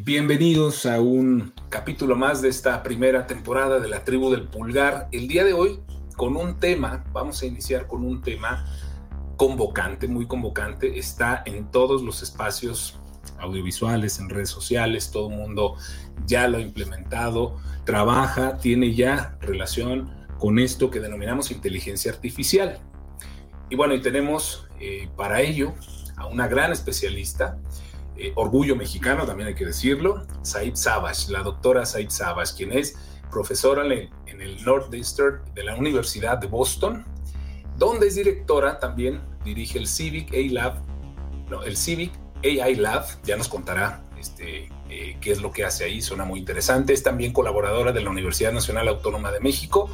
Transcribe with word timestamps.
Bienvenidos 0.00 0.86
a 0.86 1.00
un 1.00 1.52
capítulo 1.70 2.14
más 2.14 2.40
de 2.40 2.48
esta 2.48 2.84
primera 2.84 3.26
temporada 3.26 3.80
de 3.80 3.88
la 3.88 4.04
tribu 4.04 4.30
del 4.30 4.46
pulgar. 4.46 5.08
El 5.10 5.26
día 5.26 5.42
de 5.44 5.54
hoy 5.54 5.80
con 6.16 6.36
un 6.36 6.60
tema, 6.60 7.04
vamos 7.12 7.42
a 7.42 7.46
iniciar 7.46 7.88
con 7.88 8.04
un 8.04 8.22
tema 8.22 8.64
convocante, 9.36 10.06
muy 10.06 10.28
convocante, 10.28 11.00
está 11.00 11.42
en 11.46 11.68
todos 11.72 12.02
los 12.02 12.22
espacios 12.22 12.96
audiovisuales, 13.40 14.20
en 14.20 14.28
redes 14.28 14.50
sociales, 14.50 15.10
todo 15.10 15.30
el 15.30 15.36
mundo 15.36 15.74
ya 16.26 16.46
lo 16.46 16.58
ha 16.58 16.60
implementado, 16.60 17.56
trabaja, 17.82 18.58
tiene 18.58 18.94
ya 18.94 19.36
relación 19.40 20.12
con 20.38 20.60
esto 20.60 20.92
que 20.92 21.00
denominamos 21.00 21.50
inteligencia 21.50 22.12
artificial. 22.12 22.78
Y 23.68 23.74
bueno, 23.74 23.94
y 23.94 24.00
tenemos 24.00 24.68
eh, 24.78 25.08
para 25.16 25.40
ello 25.40 25.74
a 26.16 26.26
una 26.26 26.46
gran 26.46 26.70
especialista, 26.70 27.58
eh, 28.18 28.32
orgullo 28.34 28.76
mexicano, 28.76 29.24
también 29.26 29.48
hay 29.48 29.54
que 29.54 29.64
decirlo, 29.64 30.26
Said 30.42 30.74
Savage, 30.74 31.30
la 31.30 31.42
doctora 31.42 31.86
Said 31.86 32.10
Savage, 32.10 32.54
quien 32.56 32.72
es 32.72 32.96
profesora 33.30 33.84
en 33.84 34.40
el 34.40 34.64
Northeastern 34.64 35.42
de 35.54 35.64
la 35.64 35.76
Universidad 35.76 36.38
de 36.38 36.46
Boston, 36.46 37.04
donde 37.76 38.08
es 38.08 38.16
directora, 38.16 38.78
también 38.80 39.20
dirige 39.44 39.78
el 39.78 39.86
Civic 39.86 40.32
AI 40.32 40.48
Lab, 40.48 40.82
el 41.64 41.76
Civic 41.76 42.12
AI 42.44 42.74
Lab, 42.76 43.06
ya 43.24 43.36
nos 43.36 43.48
contará 43.48 44.02
este, 44.18 44.68
eh, 44.90 45.16
qué 45.20 45.30
es 45.30 45.40
lo 45.40 45.52
que 45.52 45.64
hace 45.64 45.84
ahí, 45.84 46.00
suena 46.00 46.24
muy 46.24 46.40
interesante, 46.40 46.92
es 46.92 47.02
también 47.02 47.32
colaboradora 47.32 47.92
de 47.92 48.00
la 48.00 48.10
Universidad 48.10 48.52
Nacional 48.52 48.88
Autónoma 48.88 49.30
de 49.30 49.40
México. 49.40 49.90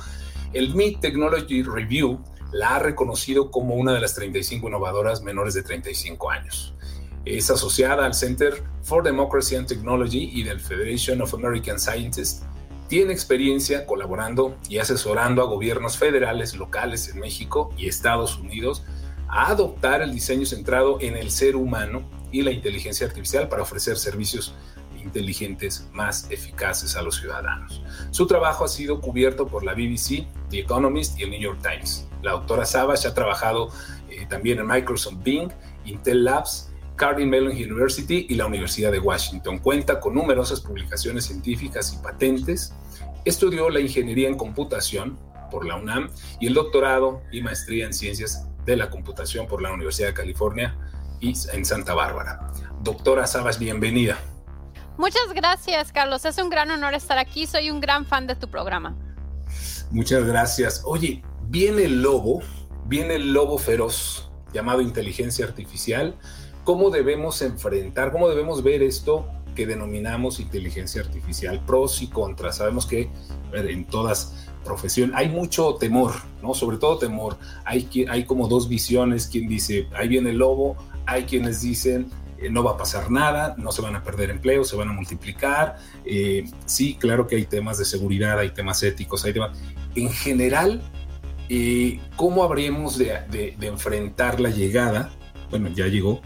El 0.53 0.75
MIT 0.75 1.01
Technology 1.01 1.63
Review 1.63 2.23
la 2.53 2.77
ha 2.77 2.79
reconocido 2.79 3.51
como 3.51 3.75
una 3.75 3.93
de 3.93 4.01
las 4.01 4.15
35 4.15 4.69
innovadoras 4.69 5.23
menores 5.23 5.55
de 5.55 5.63
35 5.63 6.31
años. 6.31 6.75
Es 7.25 7.51
asociada 7.51 8.05
al 8.05 8.15
Center 8.15 8.63
for 8.83 9.03
Democracy 9.03 9.57
and 9.57 9.67
Technology 9.67 10.31
y 10.33 10.43
del 10.43 10.61
Federation 10.61 11.23
of 11.23 11.35
American 11.35 11.79
Scientists. 11.79 12.43
Tiene 12.89 13.13
experiencia 13.13 13.87
colaborando 13.87 14.57
y 14.69 14.79
asesorando 14.79 15.43
a 15.43 15.47
gobiernos 15.47 15.97
federales, 15.97 16.55
locales 16.55 17.09
en 17.09 17.21
México 17.21 17.71
y 17.79 17.89
Estados 17.89 18.39
Unidos 18.39 18.85
a 19.29 19.49
adoptar 19.49 20.03
el 20.03 20.13
diseño 20.13 20.45
centrado 20.45 20.99
en 21.01 21.17
el 21.17 21.31
ser 21.31 21.57
humano 21.57 22.09
y 22.31 22.43
la 22.43 22.51
inteligencia 22.51 23.07
artificial 23.07 23.49
para 23.49 23.63
ofrecer 23.63 23.97
servicios 23.97 24.55
inteligentes 25.03 25.89
más 25.93 26.31
eficaces 26.31 26.97
a 26.97 27.03
los 27.03 27.17
ciudadanos. 27.17 27.83
Su 28.11 28.27
trabajo 28.27 28.65
ha 28.65 28.69
sido 28.69 29.01
cubierto 29.01 29.47
por 29.47 29.65
la 29.65 29.75
BBC, 29.75 30.27
The 30.51 30.61
Economist 30.61 31.19
y 31.19 31.23
el 31.23 31.31
New 31.31 31.41
York 31.41 31.61
Times. 31.63 32.09
La 32.23 32.33
doctora 32.33 32.65
Savage 32.65 33.07
ha 33.07 33.15
trabajado 33.15 33.69
eh, 34.09 34.27
también 34.29 34.59
en 34.59 34.67
Microsoft 34.67 35.23
Bing, 35.23 35.51
Intel 35.85 36.25
Labs, 36.25 36.71
Carnegie 36.97 37.27
Mellon 37.27 37.53
University 37.53 38.27
y 38.29 38.35
la 38.35 38.47
Universidad 38.47 38.93
de 38.93 39.01
Washington. 39.01 39.59
Cuenta 39.59 40.01
con 40.01 40.15
numerosas 40.15 40.61
publicaciones 40.61 41.27
científicas 41.27 41.93
y 41.93 42.03
patentes. 42.03 42.75
Estudió 43.25 43.69
la 43.71 43.81
ingeniería 43.81 44.29
en 44.29 44.37
computación 44.37 45.19
por 45.51 45.67
la 45.67 45.77
UNAM 45.77 46.11
y 46.41 46.47
el 46.47 46.55
doctorado 46.55 47.23
y 47.33 47.43
maestría 47.43 47.87
en 47.87 47.93
ciencias 47.93 48.49
de 48.65 48.77
la 48.77 48.91
computación 48.91 49.47
por 49.47 49.63
la 49.63 49.73
Universidad 49.73 50.09
de 50.09 50.15
California 50.15 50.77
y 51.21 51.35
en 51.53 51.65
Santa 51.65 51.95
Bárbara. 51.95 52.53
Doctora 52.83 53.27
Sabas, 53.27 53.59
bienvenida. 53.59 54.19
Muchas 54.97 55.33
gracias, 55.35 55.91
Carlos. 55.91 56.25
Es 56.25 56.39
un 56.39 56.51
gran 56.51 56.71
honor 56.71 56.95
estar 56.95 57.19
aquí. 57.19 57.47
Soy 57.47 57.71
un 57.71 57.81
gran 57.81 58.07
fan 58.07 58.27
de 58.27 58.37
tu 58.37 58.49
programa. 58.49 58.97
Muchas 59.91 60.25
gracias. 60.25 60.83
Oye, 60.85 61.23
viene 61.49 61.85
el 61.85 62.03
lobo, 62.03 62.43
viene 62.87 63.17
el 63.17 63.33
lobo 63.33 63.59
feroz 63.59 64.31
llamado 64.53 64.81
inteligencia 64.81 65.45
artificial 65.45 66.17
cómo 66.65 66.91
debemos 66.91 67.43
enfrentar, 67.43 68.11
cómo 68.11 68.29
debemos 68.29 68.63
ver 68.63 68.83
esto 68.83 69.27
que 69.55 69.67
denominamos 69.67 70.41
inteligencia 70.41 71.03
artificial, 71.03 71.63
pros 71.65 72.03
y 72.03 72.09
contras. 72.09 72.57
Sabemos 72.57 72.87
que 72.87 73.11
en 73.53 73.85
todas 73.85 74.49
profesiones 74.65 75.15
hay 75.15 75.29
mucho 75.29 75.75
temor, 75.75 76.13
¿no? 76.43 76.55
Sobre 76.55 76.79
todo 76.79 76.99
temor. 76.99 77.37
Hay, 77.65 77.89
hay 78.09 78.25
como 78.25 78.49
dos 78.49 78.69
visiones, 78.69 79.29
quien 79.29 79.47
dice, 79.47 79.87
ahí 79.95 80.09
viene 80.09 80.31
el 80.31 80.39
lobo, 80.39 80.77
hay 81.07 81.25
quienes 81.25 81.61
dicen, 81.61 82.11
eh, 82.39 82.51
no 82.51 82.65
va 82.65 82.73
a 82.73 82.77
pasar 82.77 83.11
nada, 83.13 83.55
no 83.59 83.71
se 83.71 83.83
van 83.83 83.95
a 83.95 84.03
perder 84.03 84.31
empleos, 84.31 84.69
se 84.69 84.75
van 84.75 84.89
a 84.89 84.93
multiplicar. 84.93 85.77
Eh, 86.05 86.51
sí, 86.65 86.97
claro 86.99 87.29
que 87.29 87.37
hay 87.37 87.45
temas 87.45 87.79
de 87.79 87.85
seguridad, 87.85 88.39
hay 88.41 88.51
temas 88.51 88.83
éticos, 88.83 89.25
hay 89.25 89.35
temas... 89.35 89.57
En 89.95 90.11
general, 90.11 90.83
eh, 91.49 92.01
¿cómo 92.17 92.43
habríamos 92.43 92.99
de 92.99 93.55
enfrentar 93.61 94.41
la 94.41 94.51
llegada 94.51 95.13
bueno, 95.51 95.69
ya 95.69 95.87
llegó, 95.87 96.21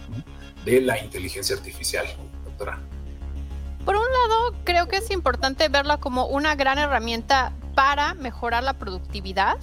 de 0.65 0.81
la 0.81 0.99
inteligencia 0.99 1.57
artificial, 1.57 2.07
doctora? 2.45 2.81
Por 3.85 3.97
un 3.97 4.03
lado, 4.03 4.55
creo 4.65 4.87
que 4.89 4.97
es 4.97 5.11
importante 5.11 5.69
verla 5.69 5.99
como 5.99 6.27
una 6.27 6.55
gran 6.55 6.79
herramienta 6.79 7.53
para 7.75 8.15
mejorar 8.15 8.65
la 8.65 8.75
productividad 8.75 9.59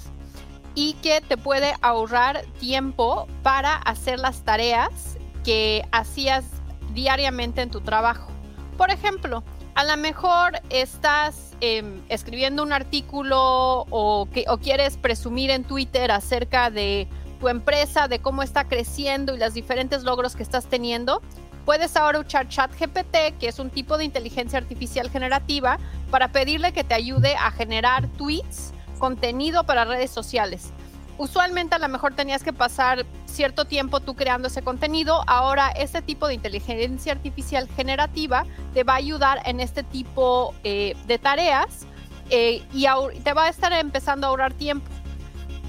y 0.73 0.93
que 0.95 1.21
te 1.21 1.37
puede 1.37 1.73
ahorrar 1.81 2.43
tiempo 2.59 3.27
para 3.43 3.75
hacer 3.75 4.19
las 4.19 4.43
tareas 4.43 5.17
que 5.43 5.83
hacías 5.91 6.45
diariamente 6.93 7.61
en 7.61 7.69
tu 7.69 7.81
trabajo. 7.81 8.31
Por 8.77 8.89
ejemplo, 8.89 9.43
a 9.75 9.83
lo 9.83 9.97
mejor 9.97 10.59
estás 10.69 11.51
em, 11.61 12.01
escribiendo 12.09 12.63
un 12.63 12.73
artículo 12.73 13.85
o, 13.89 14.27
que, 14.33 14.45
o 14.47 14.57
quieres 14.57 14.97
presumir 14.97 15.51
en 15.51 15.63
Twitter 15.63 16.11
acerca 16.11 16.69
de 16.69 17.07
tu 17.35 17.49
empresa, 17.49 18.07
de 18.07 18.19
cómo 18.19 18.43
está 18.43 18.65
creciendo 18.65 19.35
y 19.35 19.39
los 19.39 19.53
diferentes 19.53 20.03
logros 20.03 20.35
que 20.35 20.43
estás 20.43 20.65
teniendo, 20.65 21.21
puedes 21.65 21.95
ahora 21.97 22.19
usar 22.19 22.47
ChatGPT, 22.47 23.37
que 23.39 23.47
es 23.47 23.59
un 23.59 23.69
tipo 23.69 23.97
de 23.97 24.05
inteligencia 24.05 24.59
artificial 24.59 25.09
generativa, 25.09 25.79
para 26.11 26.31
pedirle 26.31 26.71
que 26.71 26.83
te 26.83 26.93
ayude 26.93 27.35
a 27.35 27.51
generar 27.51 28.07
tweets, 28.09 28.73
contenido 28.99 29.65
para 29.65 29.85
redes 29.85 30.11
sociales. 30.11 30.71
Usualmente 31.17 31.75
a 31.75 31.79
lo 31.79 31.87
mejor 31.87 32.13
tenías 32.13 32.43
que 32.43 32.51
pasar 32.51 33.05
cierto 33.25 33.65
tiempo 33.65 34.01
tú 34.01 34.15
creando 34.15 34.49
ese 34.49 34.61
contenido. 34.61 35.23
Ahora 35.27 35.69
este 35.69 36.01
tipo 36.01 36.27
de 36.27 36.33
inteligencia 36.33 37.13
artificial 37.13 37.69
generativa 37.75 38.45
te 38.73 38.83
va 38.83 38.93
a 38.93 38.97
ayudar 38.97 39.41
en 39.45 39.61
este 39.61 39.83
tipo 39.83 40.53
eh, 40.63 40.95
de 41.07 41.17
tareas 41.17 41.85
eh, 42.29 42.63
y 42.73 42.85
te 43.23 43.33
va 43.33 43.45
a 43.45 43.49
estar 43.49 43.71
empezando 43.71 44.27
a 44.27 44.29
ahorrar 44.31 44.53
tiempo. 44.53 44.89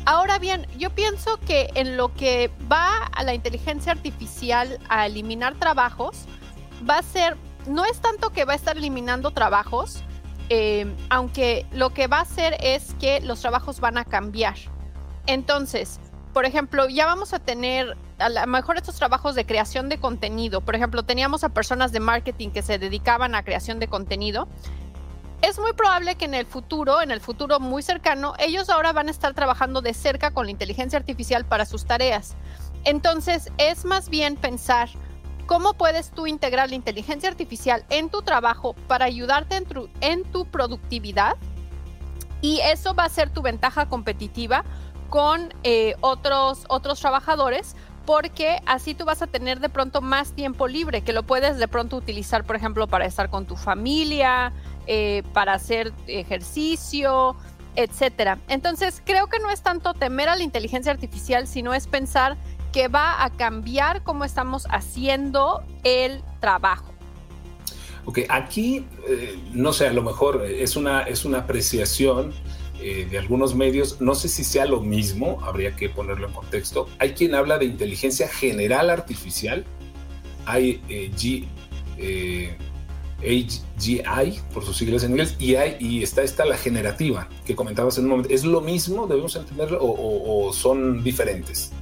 Ahora 0.08 0.38
bien, 0.38 0.68
yo 0.78 0.90
pienso 0.90 1.36
que 1.40 1.68
en 1.74 1.96
lo 1.96 2.14
que 2.14 2.52
va 2.70 3.06
a 3.06 3.24
la 3.24 3.34
inteligencia 3.34 3.90
artificial 3.90 4.78
a 4.88 5.04
eliminar 5.04 5.56
trabajos, 5.56 6.26
va 6.88 6.98
a 6.98 7.02
ser, 7.02 7.36
no 7.66 7.84
es 7.84 8.00
tanto 8.00 8.30
que 8.30 8.44
va 8.44 8.52
a 8.52 8.56
estar 8.56 8.76
eliminando 8.76 9.32
trabajos, 9.32 10.04
eh, 10.48 10.86
aunque 11.10 11.66
lo 11.72 11.92
que 11.92 12.06
va 12.06 12.18
a 12.18 12.20
hacer 12.20 12.56
es 12.60 12.94
que 13.00 13.20
los 13.20 13.40
trabajos 13.40 13.80
van 13.80 13.98
a 13.98 14.04
cambiar. 14.04 14.54
Entonces, 15.26 15.98
por 16.32 16.44
ejemplo, 16.44 16.88
ya 16.88 17.06
vamos 17.06 17.34
a 17.34 17.40
tener 17.40 17.96
a 18.18 18.28
lo 18.28 18.46
mejor 18.46 18.76
estos 18.76 18.94
trabajos 18.94 19.34
de 19.34 19.44
creación 19.44 19.88
de 19.88 19.98
contenido. 19.98 20.60
Por 20.60 20.76
ejemplo, 20.76 21.02
teníamos 21.02 21.42
a 21.42 21.48
personas 21.48 21.90
de 21.90 21.98
marketing 21.98 22.50
que 22.50 22.62
se 22.62 22.78
dedicaban 22.78 23.34
a 23.34 23.42
creación 23.42 23.80
de 23.80 23.88
contenido 23.88 24.46
es 25.42 25.58
muy 25.58 25.72
probable 25.72 26.16
que 26.16 26.24
en 26.24 26.34
el 26.34 26.46
futuro, 26.46 27.02
en 27.02 27.10
el 27.10 27.20
futuro 27.20 27.60
muy 27.60 27.82
cercano, 27.82 28.34
ellos 28.38 28.68
ahora 28.70 28.92
van 28.92 29.08
a 29.08 29.10
estar 29.10 29.34
trabajando 29.34 29.82
de 29.82 29.94
cerca 29.94 30.32
con 30.32 30.46
la 30.46 30.52
inteligencia 30.52 30.98
artificial 30.98 31.44
para 31.44 31.66
sus 31.66 31.84
tareas. 31.84 32.34
Entonces, 32.84 33.50
es 33.58 33.84
más 33.84 34.08
bien 34.08 34.36
pensar 34.36 34.88
cómo 35.46 35.74
puedes 35.74 36.10
tú 36.10 36.26
integrar 36.26 36.68
la 36.70 36.76
inteligencia 36.76 37.28
artificial 37.28 37.84
en 37.90 38.10
tu 38.10 38.22
trabajo 38.22 38.74
para 38.88 39.04
ayudarte 39.04 39.62
en 40.00 40.24
tu, 40.24 40.46
productividad. 40.46 41.36
Y 42.40 42.60
eso 42.60 42.94
va 42.94 43.04
a 43.04 43.08
ser 43.08 43.30
tu 43.30 43.42
ventaja 43.42 43.88
competitiva 43.88 44.64
con 45.08 45.54
eh, 45.62 45.94
otros, 46.00 46.64
otros 46.68 47.00
trabajadores 47.00 47.76
porque 48.06 48.60
así 48.66 48.94
tú 48.94 49.04
vas 49.04 49.20
a 49.20 49.26
tener 49.26 49.58
de 49.58 49.68
pronto 49.68 50.00
más 50.00 50.32
tiempo 50.32 50.68
libre 50.68 51.02
que 51.02 51.12
lo 51.12 51.24
puedes 51.24 51.58
de 51.58 51.68
pronto 51.68 51.96
utilizar, 51.96 52.44
por 52.44 52.54
ejemplo, 52.54 52.86
para 52.86 53.04
estar 53.04 53.28
con 53.28 53.46
tu 53.46 53.56
familia, 53.56 54.52
eh, 54.86 55.22
para 55.32 55.54
hacer 55.54 55.92
ejercicio, 56.06 57.36
etcétera. 57.74 58.38
Entonces, 58.48 59.02
creo 59.04 59.26
que 59.26 59.38
no 59.38 59.50
es 59.50 59.62
tanto 59.62 59.94
temer 59.94 60.28
a 60.28 60.36
la 60.36 60.42
inteligencia 60.42 60.92
artificial, 60.92 61.46
sino 61.46 61.74
es 61.74 61.86
pensar 61.86 62.36
que 62.72 62.88
va 62.88 63.24
a 63.24 63.30
cambiar 63.30 64.02
cómo 64.02 64.24
estamos 64.24 64.66
haciendo 64.70 65.62
el 65.82 66.22
trabajo. 66.40 66.92
Ok, 68.04 68.20
aquí, 68.28 68.86
eh, 69.08 69.38
no 69.52 69.72
sé, 69.72 69.88
a 69.88 69.92
lo 69.92 70.02
mejor 70.02 70.44
es 70.44 70.76
una, 70.76 71.02
es 71.02 71.24
una 71.24 71.38
apreciación 71.38 72.32
eh, 72.80 73.08
de 73.10 73.18
algunos 73.18 73.54
medios, 73.54 74.00
no 74.00 74.14
sé 74.14 74.28
si 74.28 74.44
sea 74.44 74.66
lo 74.66 74.80
mismo, 74.80 75.40
habría 75.42 75.74
que 75.74 75.88
ponerlo 75.88 76.28
en 76.28 76.32
contexto. 76.32 76.88
Hay 77.00 77.14
quien 77.14 77.34
habla 77.34 77.58
de 77.58 77.64
inteligencia 77.64 78.28
general 78.28 78.90
artificial, 78.90 79.64
hay 80.44 80.80
G, 81.16 81.48
AGI, 83.20 84.40
por 84.52 84.64
sus 84.64 84.76
siglas 84.76 85.04
en 85.04 85.12
inglés, 85.12 85.36
y, 85.38 85.54
hay, 85.54 85.76
y 85.80 86.02
está 86.02 86.22
esta 86.22 86.44
la 86.44 86.56
generativa 86.56 87.28
que 87.44 87.56
comentabas 87.56 87.98
en 87.98 88.04
un 88.04 88.10
momento. 88.10 88.30
¿Es 88.32 88.44
lo 88.44 88.60
mismo, 88.60 89.06
debemos 89.06 89.36
entenderlo, 89.36 89.78
o, 89.80 90.52
son 90.52 91.02
diferentes? 91.02 91.72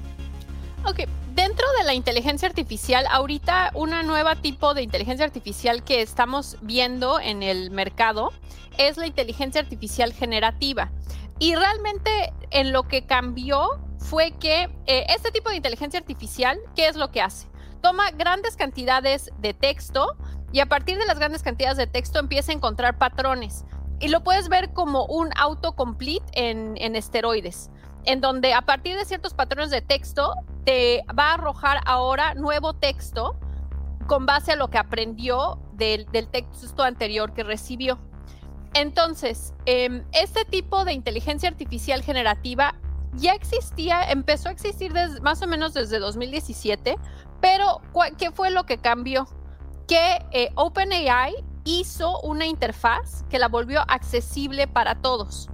Ok, 0.87 1.01
dentro 1.35 1.67
de 1.79 1.85
la 1.85 1.95
inteligencia 1.95 2.49
artificial, 2.49 3.07
ahorita 3.11 3.73
una 3.75 4.03
nueva 4.03 4.37
tipo 4.37 4.75
de 4.75 4.83
inteligencia 4.83 5.25
artificial 5.25 5.83
que 5.83 6.03
estamos 6.03 6.57
viendo 6.63 7.19
en 7.21 7.43
el 7.43 7.71
mercado 7.71 8.33
es 8.79 8.97
la 8.97 9.07
inteligencia 9.07 9.61
artificial 9.61 10.13
generativa. 10.13 10.91
Y 11.39 11.55
realmente 11.55 12.33
en 12.51 12.73
lo 12.73 12.85
que 12.85 13.07
cambió 13.07 13.81
fue 13.99 14.33
que 14.33 14.69
eh, 14.87 15.07
este 15.09 15.31
tipo 15.33 15.51
de 15.51 15.57
inteligencia 15.57 15.99
artificial, 15.99 16.59
¿qué 16.77 16.89
es 16.89 16.97
lo 16.97 17.11
que 17.11 17.21
hace? 17.21 17.49
Toma 17.81 18.11
grandes 18.13 18.57
cantidades 18.57 19.31
de 19.39 19.53
texto 19.53 20.17
y 20.55 20.61
a 20.61 20.67
partir 20.67 20.97
de 20.99 21.05
las 21.05 21.19
grandes 21.19 21.43
cantidades 21.43 21.77
de 21.77 21.89
texto 21.89 22.21
empieza 22.21 22.53
a 22.53 22.55
encontrar 22.55 22.97
patrones. 22.97 23.65
Y 23.99 24.07
lo 24.07 24.23
puedes 24.23 24.49
ver 24.49 24.73
como 24.73 25.05
un 25.05 25.31
autocomplete 25.37 26.25
en, 26.33 26.77
en 26.77 26.95
esteroides, 26.95 27.71
en 28.05 28.21
donde 28.21 28.55
a 28.55 28.63
partir 28.63 28.97
de 28.97 29.05
ciertos 29.05 29.35
patrones 29.35 29.71
de 29.71 29.83
texto 29.83 30.33
te 30.65 31.03
va 31.19 31.31
a 31.31 31.35
arrojar 31.35 31.81
ahora 31.87 32.35
nuevo 32.35 32.73
texto 32.73 33.37
con 34.07 34.27
base 34.27 34.53
a 34.53 34.57
lo 34.57 34.71
que 34.71 34.79
aprendió 34.79 35.59
del, 35.73 36.07
texto 36.07 36.85
anterior 36.85 37.35
que 37.35 37.43
recibió. 37.43 37.99
Entonces, 38.75 39.55
em, 39.67 40.05
este 40.13 40.45
tipo 40.45 40.85
de 40.85 40.93
inteligencia 40.93 41.49
artificial 41.49 42.03
generativa 42.03 42.77
ya 43.15 43.33
existía, 43.33 44.09
empezó 44.09 44.51
a 44.51 44.53
existir 44.53 44.93
más 45.21 45.43
o 45.43 45.49
menos 45.49 45.75
desde 45.75 45.99
2017, 45.99 46.97
pero 47.41 47.81
¿qué 48.19 48.31
fue 48.31 48.53
lo 48.53 48.67
que 48.67 48.79
cambió? 48.79 49.27
Que 49.87 50.25
eh, 50.33 50.51
OpenAI 50.55 51.35
hizo 51.65 52.21
una 52.21 52.47
interfaz 52.47 53.25
que 53.29 53.39
la 53.39 53.49
volvió 53.49 53.83
accesible 53.89 54.67
para 54.67 54.97
todos. 54.97 55.49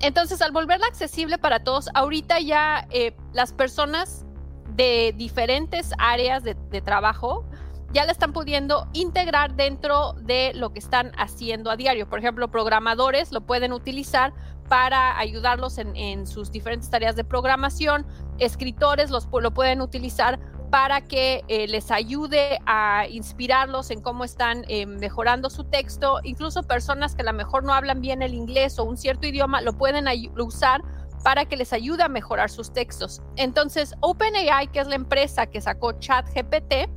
Entonces, 0.00 0.42
al 0.42 0.50
volverla 0.50 0.86
accesible 0.86 1.38
para 1.38 1.62
todos, 1.62 1.88
ahorita 1.94 2.40
ya 2.40 2.88
eh, 2.90 3.14
las 3.32 3.52
personas 3.52 4.26
de 4.74 5.14
diferentes 5.16 5.92
áreas 5.98 6.42
de, 6.42 6.54
trabajo 6.80 7.44
ya 7.92 8.04
la 8.06 8.12
están 8.12 8.32
pudiendo 8.32 8.88
integrar 8.94 9.54
dentro 9.54 10.14
de 10.14 10.52
lo 10.54 10.72
que 10.72 10.78
están 10.78 11.12
haciendo 11.18 11.70
a 11.70 11.76
diario. 11.76 12.08
Por 12.08 12.18
ejemplo, 12.18 12.50
programadores 12.50 13.32
lo 13.32 13.42
pueden 13.42 13.72
utilizar 13.72 14.32
para 14.68 15.18
ayudarlos 15.18 15.76
en, 15.76 16.26
sus 16.26 16.50
diferentes 16.50 16.88
tareas 16.88 17.14
de 17.14 17.22
programación. 17.22 18.06
Escritores 18.38 19.10
los, 19.10 19.28
lo 19.30 19.52
pueden 19.52 19.82
utilizar 19.82 20.40
para 20.72 21.02
que 21.02 21.44
eh, 21.48 21.68
les 21.68 21.90
ayude 21.90 22.58
a 22.64 23.06
inspirarlos 23.06 23.90
en 23.90 24.00
cómo 24.00 24.24
están 24.24 24.64
eh, 24.68 24.86
mejorando 24.86 25.50
su 25.50 25.64
texto. 25.64 26.20
Incluso 26.22 26.62
personas 26.62 27.14
que 27.14 27.20
a 27.20 27.26
lo 27.26 27.34
mejor 27.34 27.62
no 27.62 27.74
hablan 27.74 28.00
bien 28.00 28.22
el 28.22 28.32
inglés 28.32 28.78
o 28.78 28.84
un 28.84 28.96
cierto 28.96 29.26
idioma 29.26 29.60
lo 29.60 29.74
pueden 29.74 30.06
usar 30.38 30.80
para 31.22 31.44
que 31.44 31.58
les 31.58 31.74
ayude 31.74 32.04
a 32.04 32.08
mejorar 32.08 32.48
sus 32.48 32.72
textos. 32.72 33.20
Entonces, 33.36 33.94
OpenAI, 34.00 34.68
que 34.68 34.80
es 34.80 34.86
la 34.86 34.94
empresa 34.94 35.46
que 35.46 35.60
sacó 35.60 35.92
ChatGPT, 35.92 36.88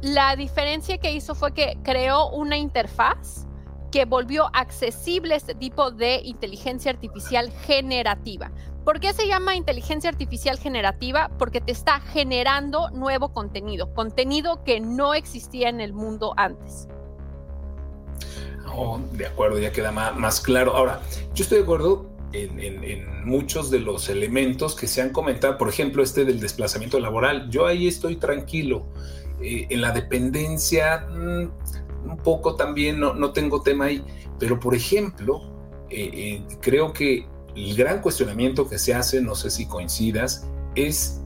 la 0.00 0.34
diferencia 0.34 0.96
que 0.96 1.12
hizo 1.12 1.34
fue 1.34 1.52
que 1.52 1.78
creó 1.82 2.30
una 2.30 2.56
interfaz 2.56 3.45
que 3.96 4.04
volvió 4.04 4.50
accesible 4.52 5.36
este 5.36 5.54
tipo 5.54 5.90
de 5.90 6.20
inteligencia 6.22 6.90
artificial 6.90 7.50
generativa. 7.66 8.52
¿Por 8.84 9.00
qué 9.00 9.14
se 9.14 9.26
llama 9.26 9.56
inteligencia 9.56 10.10
artificial 10.10 10.58
generativa? 10.58 11.30
Porque 11.38 11.62
te 11.62 11.72
está 11.72 12.00
generando 12.00 12.90
nuevo 12.90 13.32
contenido, 13.32 13.94
contenido 13.94 14.62
que 14.64 14.80
no 14.80 15.14
existía 15.14 15.70
en 15.70 15.80
el 15.80 15.94
mundo 15.94 16.34
antes. 16.36 16.88
Oh, 18.74 19.00
de 19.12 19.24
acuerdo, 19.24 19.58
ya 19.58 19.72
queda 19.72 19.92
más, 19.92 20.42
claro. 20.42 20.76
Ahora, 20.76 21.00
yo 21.32 21.44
estoy 21.44 21.56
de 21.56 21.64
acuerdo 21.64 22.10
en, 22.34 23.24
muchos 23.24 23.70
de 23.70 23.78
los 23.78 24.10
elementos 24.10 24.76
que 24.76 24.88
se 24.88 25.00
han 25.00 25.08
comentado, 25.08 25.56
por 25.56 25.70
ejemplo, 25.70 26.02
este 26.02 26.26
del 26.26 26.38
desplazamiento 26.38 27.00
laboral. 27.00 27.48
Yo 27.48 27.64
ahí 27.64 27.88
estoy 27.88 28.16
tranquilo. 28.16 28.84
Eh, 29.40 29.68
en 29.70 29.80
la 29.80 29.92
dependencia, 29.92 31.06
mm, 31.10 31.46
un 32.06 32.16
poco 32.16 32.56
también, 32.56 33.00
no, 33.00 33.14
no, 33.14 33.32
tengo 33.32 33.62
tema 33.62 33.86
ahí, 33.86 34.04
pero 34.38 34.58
por 34.60 34.74
ejemplo, 34.74 35.40
eh, 35.90 36.10
eh, 36.12 36.44
creo 36.60 36.92
que 36.92 37.26
el 37.54 37.76
gran 37.76 38.00
cuestionamiento 38.00 38.68
que 38.68 38.78
se 38.78 38.94
hace, 38.94 39.20
no 39.20 39.34
sé 39.34 39.50
si 39.50 39.66
coincidas, 39.66 40.46
es 40.74 41.22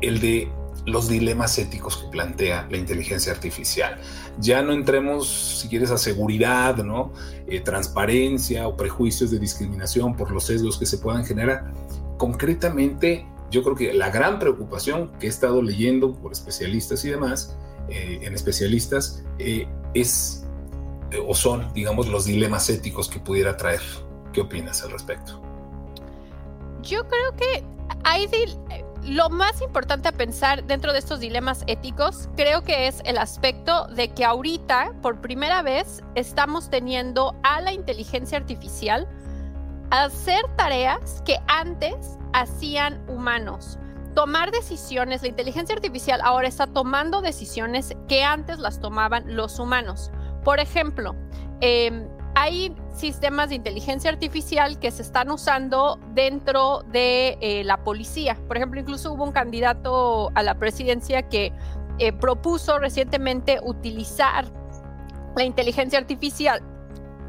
el 0.00 0.20
de 0.20 0.50
los 0.86 1.08
dilemas 1.08 1.58
éticos 1.58 1.98
que 1.98 2.08
plantea 2.08 2.66
la 2.70 2.76
inteligencia 2.76 3.32
artificial. 3.32 3.98
Ya 4.38 4.62
no 4.62 4.72
entremos, 4.72 5.60
si 5.60 5.68
quieres, 5.68 5.90
a 5.90 5.98
seguridad, 5.98 6.76
¿no? 6.78 7.12
transparencia 7.64 8.68
o 8.68 8.76
prejuicios 8.76 9.30
de 9.30 9.38
discriminación 9.38 10.16
por 10.16 10.30
los 10.30 10.44
sesgos 10.44 10.78
que 10.78 10.86
se 10.86 10.98
puedan 10.98 11.24
generar. 11.24 11.72
Concretamente, 12.16 13.26
yo 13.50 13.62
creo 13.62 13.74
que 13.74 13.92
la 13.92 14.10
gran 14.10 14.38
preocupación 14.38 15.10
que 15.18 15.26
he 15.26 15.28
estado 15.28 15.62
leyendo 15.62 16.14
por 16.14 16.32
especialistas 16.32 17.04
y 17.04 17.10
demás, 17.10 17.56
eh, 17.88 18.20
en 18.22 18.34
especialistas, 18.34 19.24
eh, 19.38 19.66
es 19.94 20.46
eh, 21.10 21.22
o 21.26 21.34
son, 21.34 21.72
digamos, 21.72 22.08
los 22.08 22.24
dilemas 22.24 22.68
éticos 22.70 23.08
que 23.08 23.18
pudiera 23.18 23.56
traer. 23.56 23.80
¿Qué 24.32 24.40
opinas 24.40 24.82
al 24.84 24.92
respecto? 24.92 25.42
Yo 26.82 27.06
creo 27.08 27.36
que 27.36 27.64
hay 28.04 28.28
lo 29.02 29.28
más 29.30 29.60
importante 29.62 30.08
a 30.08 30.12
pensar 30.12 30.64
dentro 30.64 30.92
de 30.92 30.98
estos 30.98 31.20
dilemas 31.20 31.64
éticos, 31.66 32.28
creo 32.36 32.62
que 32.62 32.86
es 32.86 33.02
el 33.04 33.18
aspecto 33.18 33.86
de 33.88 34.08
que 34.10 34.24
ahorita, 34.24 34.92
por 35.02 35.20
primera 35.20 35.62
vez, 35.62 36.02
estamos 36.14 36.70
teniendo 36.70 37.34
a 37.42 37.60
la 37.60 37.72
inteligencia 37.72 38.38
artificial 38.38 39.08
hacer 39.90 40.42
tareas 40.56 41.22
que 41.24 41.38
antes 41.48 42.18
hacían 42.32 43.02
humanos. 43.08 43.78
Tomar 44.14 44.50
decisiones, 44.50 45.22
la 45.22 45.28
inteligencia 45.28 45.74
artificial 45.74 46.20
ahora 46.22 46.48
está 46.48 46.66
tomando 46.66 47.22
decisiones 47.22 47.96
que 48.08 48.24
antes 48.24 48.58
las 48.58 48.80
tomaban 48.80 49.36
los 49.36 49.58
humanos. 49.58 50.10
Por 50.42 50.58
ejemplo, 50.58 51.14
em, 51.60 52.08
hay 52.34 52.74
sistemas 52.94 53.50
de 53.50 53.56
inteligencia 53.56 54.10
artificial 54.10 54.78
que 54.78 54.90
se 54.90 55.02
están 55.02 55.30
usando 55.30 55.98
dentro 56.12 56.82
de 56.90 57.38
eh, 57.40 57.62
la 57.64 57.84
policía. 57.84 58.36
Por 58.48 58.56
ejemplo, 58.56 58.80
incluso 58.80 59.12
hubo 59.12 59.24
un 59.24 59.32
candidato 59.32 60.30
a 60.34 60.42
la 60.42 60.58
presidencia 60.58 61.28
que 61.28 61.52
eh, 61.98 62.12
propuso 62.12 62.78
recientemente 62.78 63.60
utilizar 63.62 64.46
la 65.36 65.44
inteligencia 65.44 65.98
artificial 65.98 66.62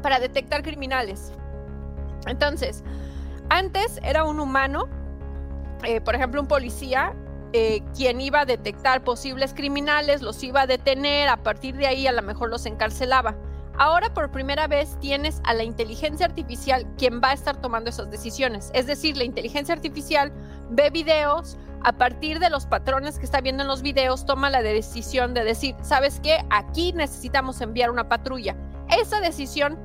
para 0.02 0.18
detectar 0.18 0.62
criminales. 0.62 1.32
Entonces, 2.26 2.82
antes 3.50 4.00
era 4.02 4.24
un 4.24 4.40
humano, 4.40 4.88
eh, 5.84 6.00
por 6.00 6.14
ejemplo, 6.14 6.40
un 6.40 6.46
policía, 6.46 7.14
eh, 7.52 7.82
quien 7.94 8.20
iba 8.20 8.40
a 8.40 8.44
detectar 8.44 9.04
posibles 9.04 9.52
criminales, 9.54 10.22
los 10.22 10.42
iba 10.42 10.62
a 10.62 10.66
detener, 10.66 11.28
a 11.28 11.42
partir 11.42 11.76
de 11.76 11.86
ahí 11.86 12.06
a 12.06 12.12
lo 12.12 12.22
mejor 12.22 12.48
los 12.48 12.66
encarcelaba. 12.66 13.36
Ahora 13.78 14.12
por 14.12 14.30
primera 14.30 14.66
vez 14.66 14.98
tienes 15.00 15.40
a 15.44 15.54
la 15.54 15.64
inteligencia 15.64 16.26
artificial 16.26 16.86
quien 16.98 17.20
va 17.22 17.30
a 17.30 17.32
estar 17.32 17.60
tomando 17.60 17.90
esas 17.90 18.10
decisiones. 18.10 18.70
Es 18.74 18.86
decir, 18.86 19.16
la 19.16 19.24
inteligencia 19.24 19.74
artificial 19.74 20.32
ve 20.70 20.90
videos, 20.90 21.56
a 21.82 21.92
partir 21.92 22.38
de 22.38 22.48
los 22.48 22.66
patrones 22.66 23.18
que 23.18 23.24
está 23.24 23.40
viendo 23.40 23.62
en 23.62 23.68
los 23.68 23.82
videos, 23.82 24.24
toma 24.24 24.50
la 24.50 24.62
decisión 24.62 25.34
de 25.34 25.42
decir, 25.42 25.74
¿sabes 25.82 26.20
qué? 26.22 26.44
Aquí 26.50 26.92
necesitamos 26.92 27.60
enviar 27.60 27.90
una 27.90 28.08
patrulla. 28.08 28.56
Esa 28.88 29.20
decisión 29.20 29.78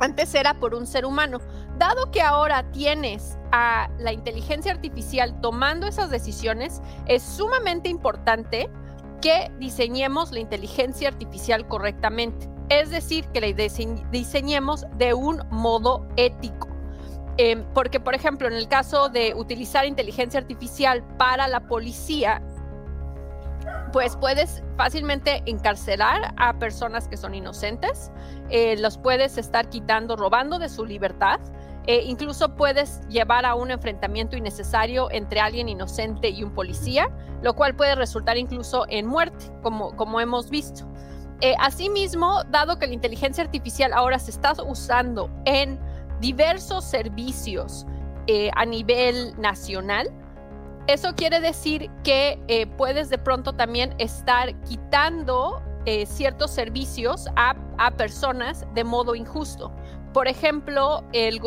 antes 0.00 0.34
era 0.34 0.54
por 0.54 0.74
un 0.74 0.86
ser 0.86 1.06
humano. 1.06 1.38
Dado 1.78 2.10
que 2.10 2.20
ahora 2.20 2.70
tienes 2.72 3.38
a 3.56 3.88
la 4.00 4.12
inteligencia 4.12 4.72
artificial 4.72 5.40
tomando 5.40 5.86
esas 5.86 6.10
decisiones, 6.10 6.82
es 7.06 7.22
sumamente 7.22 7.88
importante 7.88 8.68
que 9.22 9.52
diseñemos 9.60 10.32
la 10.32 10.40
inteligencia 10.40 11.08
artificial 11.08 11.68
correctamente. 11.68 12.50
Es 12.68 12.90
decir, 12.90 13.28
que 13.28 13.40
la 13.40 13.46
diseñemos 14.10 14.86
de 14.98 15.14
un 15.14 15.40
modo 15.50 16.04
ético. 16.16 16.66
Em, 17.36 17.64
porque, 17.74 18.00
por 18.00 18.16
ejemplo, 18.16 18.48
en 18.48 18.54
el 18.54 18.66
caso 18.66 19.08
de 19.08 19.34
utilizar 19.34 19.86
inteligencia 19.86 20.40
artificial 20.40 21.04
para 21.16 21.46
la 21.46 21.60
policía, 21.68 22.42
pues 23.92 24.16
puedes 24.16 24.64
fácilmente 24.76 25.44
encarcelar 25.46 26.34
a 26.36 26.58
personas 26.58 27.06
que 27.06 27.16
son 27.16 27.36
inocentes, 27.36 28.10
eh, 28.50 28.76
los 28.78 28.98
puedes 28.98 29.38
estar 29.38 29.68
quitando, 29.68 30.16
robando 30.16 30.58
de 30.58 30.68
su 30.68 30.84
libertad. 30.84 31.38
Eh, 31.86 32.02
incluso 32.04 32.54
puedes 32.56 33.00
llevar 33.08 33.44
a 33.44 33.54
un 33.54 33.70
enfrentamiento 33.70 34.36
innecesario 34.36 35.10
entre 35.10 35.40
alguien 35.40 35.68
inocente 35.68 36.30
y 36.30 36.42
un 36.42 36.50
policía, 36.52 37.10
lo 37.42 37.54
cual 37.54 37.74
puede 37.74 37.94
resultar 37.94 38.38
incluso 38.38 38.86
en 38.88 39.06
muerte, 39.06 39.46
como, 39.62 39.94
como 39.96 40.20
hemos 40.20 40.48
visto. 40.48 40.86
Eh, 41.40 41.54
asimismo, 41.58 42.42
dado 42.50 42.78
que 42.78 42.86
la 42.86 42.94
inteligencia 42.94 43.44
artificial 43.44 43.92
ahora 43.92 44.18
se 44.18 44.30
está 44.30 44.54
usando 44.66 45.28
en 45.44 45.78
diversos 46.20 46.84
servicios 46.84 47.86
a 48.56 48.64
nivel 48.64 49.38
nacional, 49.38 50.10
eso 50.86 51.14
quiere 51.14 51.40
decir 51.40 51.90
que 52.02 52.38
eh, 52.46 52.66
puedes 52.66 53.08
de 53.08 53.16
pronto 53.16 53.54
también 53.54 53.94
estar 53.98 54.54
quitando 54.64 55.62
eh, 55.86 56.06
ciertos 56.06 56.50
servicios 56.50 57.26
a, 57.36 57.54
personas 57.96 58.64
de 58.74 58.84
modo 58.84 59.14
injusto. 59.14 59.70
Por 60.14 60.28
ejemplo, 60.28 61.04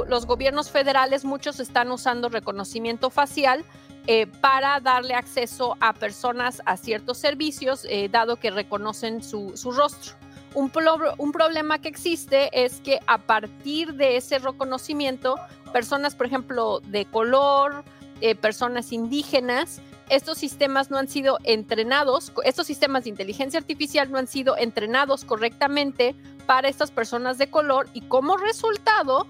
los 0.07 0.25
gobiernos 0.25 0.69
federales, 0.69 1.25
muchos 1.25 1.59
están 1.59 1.89
usando 1.89 2.29
reconocimiento 2.29 3.09
facial 3.09 3.65
eh, 4.05 4.27
para 4.27 4.79
darle 4.79 5.15
acceso 5.15 5.75
a 5.79 5.93
personas 5.93 6.61
a 6.65 6.77
ciertos 6.77 7.17
servicios, 7.17 7.85
eh, 7.89 8.09
dado 8.09 8.35
que 8.35 8.51
reconocen 8.51 9.23
su, 9.23 9.53
rostro. 9.75 10.13
Un, 10.53 10.71
un, 11.17 11.31
problema 11.31 11.79
que 11.79 11.89
existe 11.89 12.49
es 12.53 12.79
que 12.81 12.99
a 13.07 13.17
partir 13.17 13.93
de 13.93 14.17
ese 14.17 14.37
reconocimiento, 14.37 15.35
personas, 15.73 16.13
por 16.13 16.27
ejemplo, 16.27 16.79
de 16.81 17.05
color, 17.05 17.83
personas 18.41 18.91
indígenas, 18.91 19.81
estos 20.09 20.37
sistemas 20.37 20.89
no 20.89 20.97
han 20.97 21.07
sido 21.07 21.37
entrenados, 21.43 22.31
estos 22.45 22.67
sistemas 22.67 23.03
de 23.03 23.09
inteligencia 23.09 23.59
artificial 23.59 24.11
no 24.11 24.17
han 24.17 24.27
sido 24.27 24.57
entrenados 24.57 25.25
correctamente 25.25 26.15
para 26.45 26.69
estas 26.69 26.91
personas 26.91 27.37
de 27.37 27.49
color 27.49 27.87
y 27.93 28.01
como 28.01 28.37
resultado, 28.37 29.27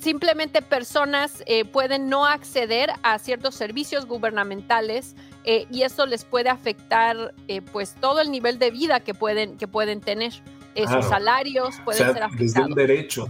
simplemente 0.00 0.62
personas 0.62 1.42
eh, 1.46 1.64
pueden 1.64 2.08
no 2.08 2.26
acceder 2.26 2.90
a 3.02 3.18
ciertos 3.18 3.54
servicios 3.54 4.06
gubernamentales 4.06 5.16
eh, 5.44 5.66
y 5.70 5.82
eso 5.82 6.06
les 6.06 6.24
puede 6.24 6.50
afectar 6.50 7.34
eh, 7.48 7.60
pues 7.62 7.94
todo 8.00 8.20
el 8.20 8.30
nivel 8.30 8.58
de 8.58 8.70
vida 8.70 9.00
que 9.00 9.14
pueden, 9.14 9.56
que 9.56 9.68
pueden 9.68 10.00
tener. 10.00 10.32
Sus 10.76 11.06
salarios 11.06 11.74
pueden 11.84 12.14
ser 12.14 12.22
afectados. 12.22 12.54
Desde 12.54 12.62
un 12.62 12.74
derecho. 12.74 13.28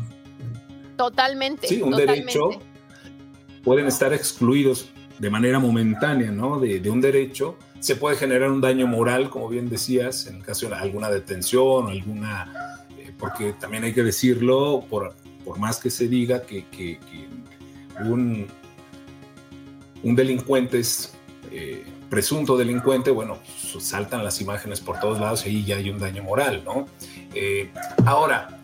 Totalmente. 0.98 1.66
Sí, 1.66 1.80
un 1.80 1.96
derecho. 1.96 2.50
Pueden 3.62 3.86
estar 3.86 4.12
excluidos 4.12 4.90
de 5.18 5.30
manera 5.30 5.58
momentánea, 5.58 6.30
¿no? 6.30 6.58
De, 6.60 6.90
un 6.90 7.00
derecho. 7.00 7.56
Se 7.80 7.96
puede 7.96 8.16
generar 8.16 8.50
un 8.50 8.60
daño 8.60 8.86
moral, 8.86 9.30
como 9.30 9.48
bien 9.48 9.68
decías, 9.68 10.26
en 10.26 10.36
el 10.36 10.42
caso 10.42 10.68
de 10.68 10.74
alguna 10.74 11.10
detención 11.10 11.86
o 11.86 11.88
alguna, 11.88 12.86
porque 13.18 13.52
también 13.52 13.84
hay 13.84 13.92
que 13.92 14.02
decirlo, 14.02 14.84
por, 14.88 15.14
por 15.44 15.58
más 15.58 15.78
que 15.78 15.90
se 15.90 16.08
diga 16.08 16.42
que, 16.42 16.98
un, 18.04 18.46
un, 20.02 20.16
delincuente 20.16 20.78
es 20.78 21.14
eh, 21.50 21.84
presunto 22.08 22.56
delincuente, 22.56 23.10
bueno, 23.10 23.38
saltan 23.80 24.24
las 24.24 24.40
imágenes 24.40 24.80
por 24.80 24.98
todos 25.00 25.20
lados 25.20 25.46
y 25.46 25.50
ahí 25.50 25.64
ya 25.64 25.76
hay 25.76 25.90
un 25.90 25.98
daño 25.98 26.22
moral, 26.22 26.62
¿no? 26.64 26.86
Eh, 27.34 27.70
ahora, 28.06 28.60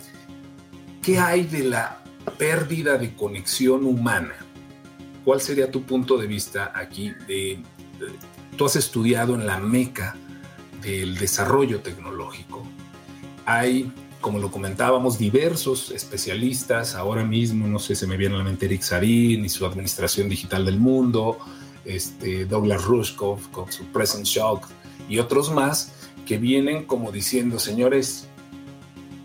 ¿qué 1.03 1.19
hay 1.19 1.45
de 1.45 1.65
la 1.65 1.99
pérdida 2.39 2.97
de 2.97 3.15
conexión 3.15 3.85
humana? 3.85 4.44
¿Cuál 5.25 5.41
sería 5.41 5.71
tu 5.71 5.83
punto 5.83 6.17
de 6.19 6.27
vista 6.27 6.73
aquí? 6.75 7.13
tú 8.57 8.67
has 8.67 8.77
estudiado 8.77 9.35
en 9.35 9.47
la 9.47 9.59
meca 9.59 10.17
del 10.83 11.17
desarrollo 11.17 11.81
tecnológico. 11.81 12.63
Hay 13.47 13.91
como 14.25 14.39
lo 14.39 14.51
comentábamos, 14.51 15.19
diversos 15.19 15.91
especialistas, 15.91 16.95
ahora 16.95 17.23
mismo, 17.25 17.67
no 17.67 17.79
sé, 17.79 17.95
se 17.95 18.07
me 18.07 18.17
viene 18.17 18.37
a 18.37 18.39
la 18.39 18.45
mente 18.45 18.65
Eric 18.65 18.81
Sarin 18.81 19.45
y 19.45 19.51
su 19.51 19.67
Administración 19.67 20.31
Digital 20.31 20.65
del 20.65 20.79
Mundo, 20.79 21.37
este, 21.85 22.47
Douglas 22.47 22.85
Rushkoff 22.85 23.49
con 23.49 23.71
su 23.71 23.85
Present 23.85 24.25
Shock 24.25 24.67
y 25.11 25.19
otros 25.19 25.53
más 25.53 25.93
que 26.25 26.39
vienen 26.39 26.87
como 26.87 27.13
diciendo, 27.13 27.59
señores, 27.59 28.27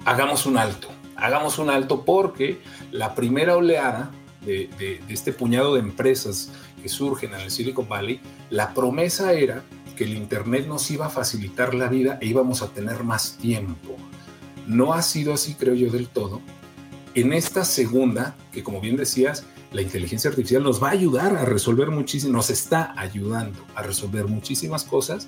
hagamos 0.04 0.46
un 0.46 0.58
alto, 0.58 0.90
hagamos 1.16 1.60
un 1.60 1.70
alto 1.70 2.04
porque 2.04 2.60
la 2.92 3.16
primera 3.16 3.56
oleada 3.56 4.12
de, 4.46 5.02
este 5.10 5.34
puñado 5.34 5.76
de 5.76 5.82
empresas 5.82 6.52
que 6.82 6.90
surgen 6.90 7.34
en 7.34 7.42
el 7.42 7.52
Silicon 7.52 7.88
Valley, 7.88 8.22
la 8.50 8.74
promesa 8.74 9.34
era 9.34 9.64
que 9.96 10.06
el 10.06 10.14
Internet 10.14 10.68
nos 10.68 10.90
iba 10.92 11.08
a 11.08 11.10
facilitar 11.10 11.74
la 11.74 11.88
vida 11.88 12.18
e 12.22 12.28
íbamos 12.28 12.62
a 12.62 12.70
tener 12.70 13.04
más 13.04 13.38
tiempo 13.38 13.98
no 14.70 14.94
ha 14.94 15.02
sido 15.02 15.34
así, 15.34 15.56
creo 15.56 15.74
yo, 15.74 15.92
del 15.92 16.08
todo. 16.08 16.42
En 17.16 17.34
esta 17.34 17.66
segunda, 17.66 18.36
que 18.54 18.64
como 18.64 18.80
bien 18.80 18.96
decías, 18.96 19.44
la 19.74 19.82
inteligencia 19.82 20.30
artificial 20.30 20.64
nos 20.64 20.82
va 20.82 20.90
a 20.90 20.92
ayudar 20.92 21.36
a 21.36 21.44
resolver 21.44 21.90
muchísimas, 21.90 22.34
nos 22.34 22.50
está 22.52 22.94
ayudando 22.96 23.60
a 23.76 23.82
resolver 23.82 24.28
muchísimas 24.28 24.84
cosas. 24.84 25.28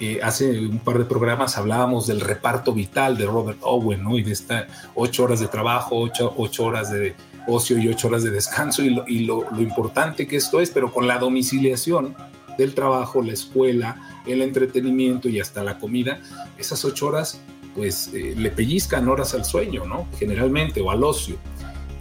Eh, 0.00 0.20
hace 0.22 0.60
un 0.60 0.78
par 0.78 0.96
de 0.98 1.04
programas 1.04 1.58
hablábamos 1.58 2.06
del 2.06 2.20
reparto 2.20 2.72
vital 2.72 3.18
de 3.18 3.26
Robert 3.26 3.58
Owen, 3.62 4.04
¿no? 4.04 4.16
Y 4.16 4.22
de 4.22 4.32
estas 4.32 4.66
ocho 4.94 5.24
horas 5.24 5.40
de 5.40 5.48
trabajo, 5.48 6.08
ocho, 6.36 6.64
horas 6.64 6.92
de 6.92 7.16
ocio 7.48 7.78
y 7.78 7.88
ocho 7.88 8.08
horas 8.08 8.22
de 8.22 8.30
descanso 8.30 8.82
y, 8.82 9.24
lo, 9.24 9.50
lo 9.50 9.60
importante 9.60 10.26
que 10.26 10.36
esto 10.36 10.60
es, 10.60 10.70
pero 10.70 10.92
con 10.92 11.08
la 11.08 11.18
domiciliación 11.18 12.14
del 12.58 12.74
trabajo, 12.74 13.22
la 13.22 13.32
escuela, 13.32 14.20
el 14.26 14.42
entretenimiento 14.42 15.28
y 15.28 15.40
hasta 15.40 15.64
la 15.64 15.78
comida, 15.78 16.20
esas 16.58 16.84
ocho 16.84 17.06
horas 17.06 17.40
pues 17.74 18.10
eh, 18.12 18.34
le 18.36 18.50
pellizcan 18.50 19.08
horas 19.08 19.34
al 19.34 19.44
sueño, 19.44 19.84
¿no? 19.84 20.08
Generalmente, 20.18 20.80
o 20.80 20.90
al 20.90 21.04
ocio. 21.04 21.36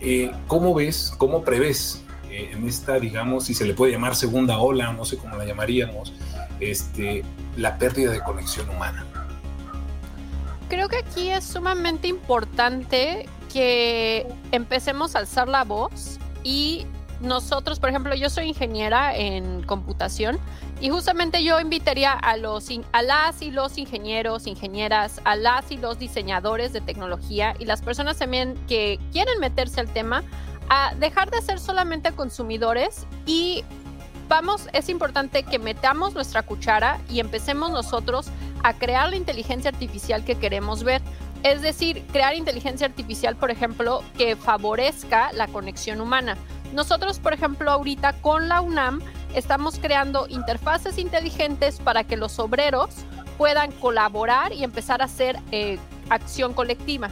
Eh, 0.01 0.31
¿Cómo 0.47 0.73
ves, 0.73 1.13
cómo 1.19 1.43
prevés 1.43 2.03
eh, 2.31 2.49
en 2.51 2.67
esta, 2.67 2.99
digamos, 2.99 3.45
si 3.45 3.53
se 3.53 3.63
le 3.63 3.75
puede 3.75 3.91
llamar 3.91 4.15
segunda 4.15 4.57
ola, 4.57 4.91
no 4.93 5.05
sé 5.05 5.17
cómo 5.17 5.35
la 5.35 5.45
llamaríamos, 5.45 6.13
este, 6.59 7.23
la 7.57 7.77
pérdida 7.77 8.11
de 8.11 8.21
conexión 8.21 8.67
humana? 8.69 9.05
Creo 10.67 10.89
que 10.89 10.97
aquí 10.97 11.29
es 11.29 11.43
sumamente 11.43 12.07
importante 12.07 13.27
que 13.57 14.27
empecemos 14.51 15.15
a 15.15 15.19
alzar 15.19 15.47
la 15.47 15.63
voz 15.63 16.19
y 16.43 16.85
nosotros, 17.21 17.79
por 17.79 17.89
ejemplo, 17.89 18.13
yo 18.13 18.29
soy 18.29 18.45
ingeniera 18.49 19.15
en 19.15 19.63
computación 19.63 20.37
y 20.79 20.89
justamente 20.89 21.43
yo 21.43 21.59
invitaría 21.59 22.11
a, 22.11 22.37
los, 22.37 22.69
a 22.91 23.01
las 23.01 23.41
y 23.41 23.49
los 23.49 23.79
ingenieros, 23.79 24.45
ingenieras, 24.45 25.21
a 25.23 25.35
las 25.35 25.71
y 25.71 25.77
los 25.77 25.97
diseñadores 25.97 26.71
de 26.71 26.81
tecnología 26.81 27.55
y 27.57 27.65
las 27.65 27.81
personas 27.81 28.19
también 28.19 28.53
que 28.67 28.99
quieren 29.11 29.39
meterse 29.39 29.79
al 29.79 29.91
tema 29.91 30.21
a 30.69 30.93
dejar 30.99 31.31
de 31.31 31.41
ser 31.41 31.59
solamente 31.59 32.11
consumidores 32.11 33.07
y 33.25 33.63
vamos, 34.29 34.69
es 34.73 34.87
importante 34.87 35.41
que 35.41 35.57
metamos 35.57 36.13
nuestra 36.13 36.43
cuchara 36.43 36.99
y 37.09 37.21
empecemos 37.21 37.71
nosotros 37.71 38.27
a 38.63 38.73
crear 38.73 39.09
la 39.09 39.15
inteligencia 39.15 39.71
artificial 39.71 40.23
que 40.23 40.35
queremos 40.35 40.83
ver. 40.83 41.01
Es 41.47 41.61
decir, 41.61 42.03
crear 42.11 42.35
inteligencia 42.35 42.85
artificial, 42.85 43.37
por 43.37 43.51
ejemplo, 43.51 44.03
que 44.17 44.35
favorezca 44.35 45.31
la 45.31 45.47
conexión 45.47 46.01
humana. 46.01 46.35
Nosotros, 46.73 47.19
por 47.19 47.31
ejemplo, 47.31 47.71
ahorita 47.71 48.19
con 48.19 48.49
la 48.49 48.59
UNAM 48.59 48.99
estamos 49.33 49.79
creando 49.79 50.27
interfaces 50.27 50.97
inteligentes 50.97 51.79
para 51.79 52.03
que 52.03 52.17
los 52.17 52.37
obreros 52.39 52.89
puedan 53.37 53.71
colaborar 53.71 54.51
y 54.51 54.65
empezar 54.65 55.01
a 55.01 55.05
hacer 55.05 55.39
eh, 55.53 55.79
acción 56.09 56.53
colectiva. 56.53 57.09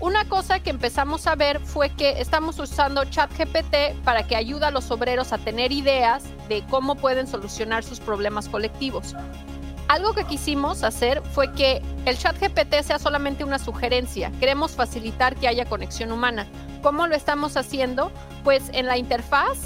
Una 0.00 0.24
cosa 0.24 0.58
que 0.58 0.70
empezamos 0.70 1.28
a 1.28 1.36
ver 1.36 1.60
fue 1.60 1.90
que 1.90 2.20
estamos 2.20 2.58
usando 2.58 3.04
ChatGPT 3.04 4.02
para 4.02 4.26
que 4.26 4.34
ayude 4.34 4.66
a 4.66 4.72
los 4.72 4.90
obreros 4.90 5.32
a 5.32 5.38
tener 5.38 5.70
ideas 5.70 6.24
de 6.48 6.64
cómo 6.68 6.96
pueden 6.96 7.28
solucionar 7.28 7.84
sus 7.84 8.00
problemas 8.00 8.48
colectivos. 8.48 9.14
Algo 9.88 10.14
que 10.14 10.24
quisimos 10.24 10.82
hacer 10.82 11.22
fue 11.32 11.52
que 11.52 11.80
el 12.06 12.18
chat 12.18 12.36
GPT 12.40 12.82
sea 12.82 12.98
solamente 12.98 13.44
una 13.44 13.58
sugerencia. 13.60 14.32
Queremos 14.40 14.72
facilitar 14.72 15.36
que 15.36 15.46
haya 15.46 15.64
conexión 15.64 16.10
humana. 16.10 16.46
¿Cómo 16.82 17.06
lo 17.06 17.14
estamos 17.14 17.56
haciendo? 17.56 18.10
Pues 18.42 18.64
en 18.72 18.86
la 18.86 18.98
interfaz, 18.98 19.58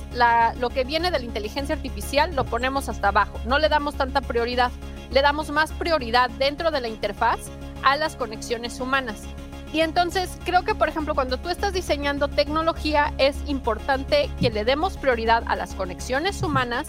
lo 0.58 0.68
que 0.68 0.84
viene 0.84 1.10
de 1.10 1.18
la 1.18 1.24
inteligencia 1.24 1.74
artificial 1.74 2.36
lo 2.36 2.44
ponemos 2.44 2.90
hasta 2.90 3.08
abajo. 3.08 3.40
No 3.46 3.58
le 3.58 3.70
damos 3.70 3.94
tanta 3.94 4.20
prioridad. 4.20 4.70
Le 5.10 5.22
damos 5.22 5.50
más 5.50 5.72
prioridad 5.72 6.28
dentro 6.30 6.70
de 6.70 6.82
la 6.82 6.88
interfaz 6.88 7.40
a 7.82 7.96
las 7.96 8.14
conexiones 8.14 8.78
humanas. 8.78 9.22
Y 9.72 9.80
entonces 9.80 10.38
creo 10.44 10.64
que, 10.64 10.74
por 10.74 10.88
ejemplo, 10.88 11.14
cuando 11.14 11.38
tú 11.38 11.48
estás 11.48 11.72
diseñando 11.72 12.28
tecnología, 12.28 13.14
es 13.18 13.36
importante 13.46 14.28
que 14.40 14.50
le 14.50 14.64
demos 14.64 14.96
prioridad 14.96 15.44
a 15.46 15.56
las 15.56 15.74
conexiones 15.74 16.42
humanas 16.42 16.88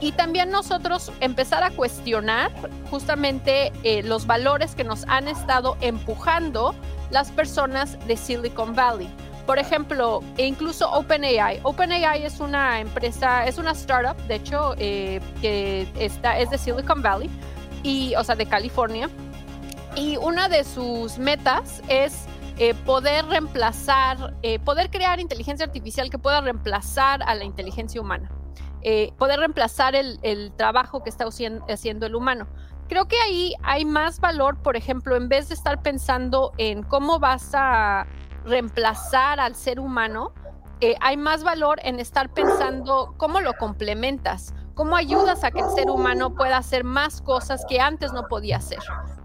y 0.00 0.12
también 0.12 0.50
nosotros 0.50 1.12
empezar 1.20 1.62
a 1.62 1.70
cuestionar 1.70 2.50
justamente 2.90 3.72
eh, 3.82 4.02
los 4.02 4.26
valores 4.26 4.74
que 4.74 4.82
nos 4.82 5.04
han 5.08 5.28
estado 5.28 5.76
empujando 5.80 6.74
las 7.10 7.30
personas 7.30 7.98
de 8.06 8.16
Silicon 8.16 8.74
Valley. 8.74 9.08
Por 9.46 9.58
ejemplo, 9.58 10.22
e 10.38 10.46
incluso 10.46 10.90
OpenAI. 10.90 11.60
OpenAI 11.64 12.24
es 12.24 12.40
una 12.40 12.80
empresa, 12.80 13.46
es 13.46 13.58
una 13.58 13.72
startup, 13.72 14.16
de 14.26 14.36
hecho, 14.36 14.74
eh, 14.78 15.20
que 15.40 15.86
está, 15.98 16.38
es 16.38 16.50
de 16.50 16.58
Silicon 16.58 17.02
Valley, 17.02 17.28
y, 17.82 18.14
o 18.14 18.24
sea, 18.24 18.36
de 18.36 18.46
California. 18.46 19.10
Y 19.96 20.16
una 20.18 20.48
de 20.48 20.62
sus 20.62 21.18
metas 21.18 21.82
es 21.88 22.26
eh, 22.58 22.74
poder 22.86 23.26
reemplazar, 23.26 24.34
poder 24.64 24.90
crear 24.90 25.18
inteligencia 25.18 25.66
artificial 25.66 26.10
que 26.10 26.18
pueda 26.18 26.40
reemplazar 26.40 27.22
a 27.24 27.34
la 27.34 27.44
inteligencia 27.44 28.00
humana. 28.00 28.30
Eh, 28.82 29.12
poder 29.18 29.40
reemplazar 29.40 29.94
el, 29.94 30.52
trabajo 30.56 31.02
que 31.02 31.10
está 31.10 31.26
haciendo 31.26 32.06
el 32.06 32.14
humano. 32.14 32.48
Creo 32.88 33.06
que 33.06 33.20
ahí 33.20 33.54
hay 33.62 33.84
más 33.84 34.20
valor, 34.20 34.62
por 34.62 34.76
ejemplo, 34.76 35.16
en 35.16 35.28
vez 35.28 35.48
de 35.48 35.54
estar 35.54 35.82
pensando 35.82 36.52
en 36.56 36.82
cómo 36.82 37.18
vas 37.18 37.50
a 37.54 38.06
reemplazar 38.44 39.38
al 39.38 39.54
ser 39.54 39.80
humano, 39.80 40.32
eh, 40.80 40.96
hay 41.00 41.18
más 41.18 41.44
valor 41.44 41.78
en 41.84 42.00
estar 42.00 42.32
pensando 42.32 43.14
cómo 43.18 43.40
lo 43.40 43.52
complementas, 43.52 44.54
cómo 44.74 44.96
ayudas 44.96 45.44
a 45.44 45.50
que 45.50 45.60
el 45.60 45.68
ser 45.70 45.90
humano 45.90 46.34
pueda 46.34 46.56
hacer 46.56 46.84
más 46.84 47.20
cosas 47.20 47.66
que 47.68 47.80
antes 47.80 48.14
no 48.14 48.28
podía 48.28 48.56
hacer. 48.56 48.80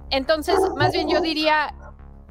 Entonces, 0.09 0.59
más 0.77 0.91
bien 0.91 1.09
yo 1.09 1.21
diría, 1.21 1.74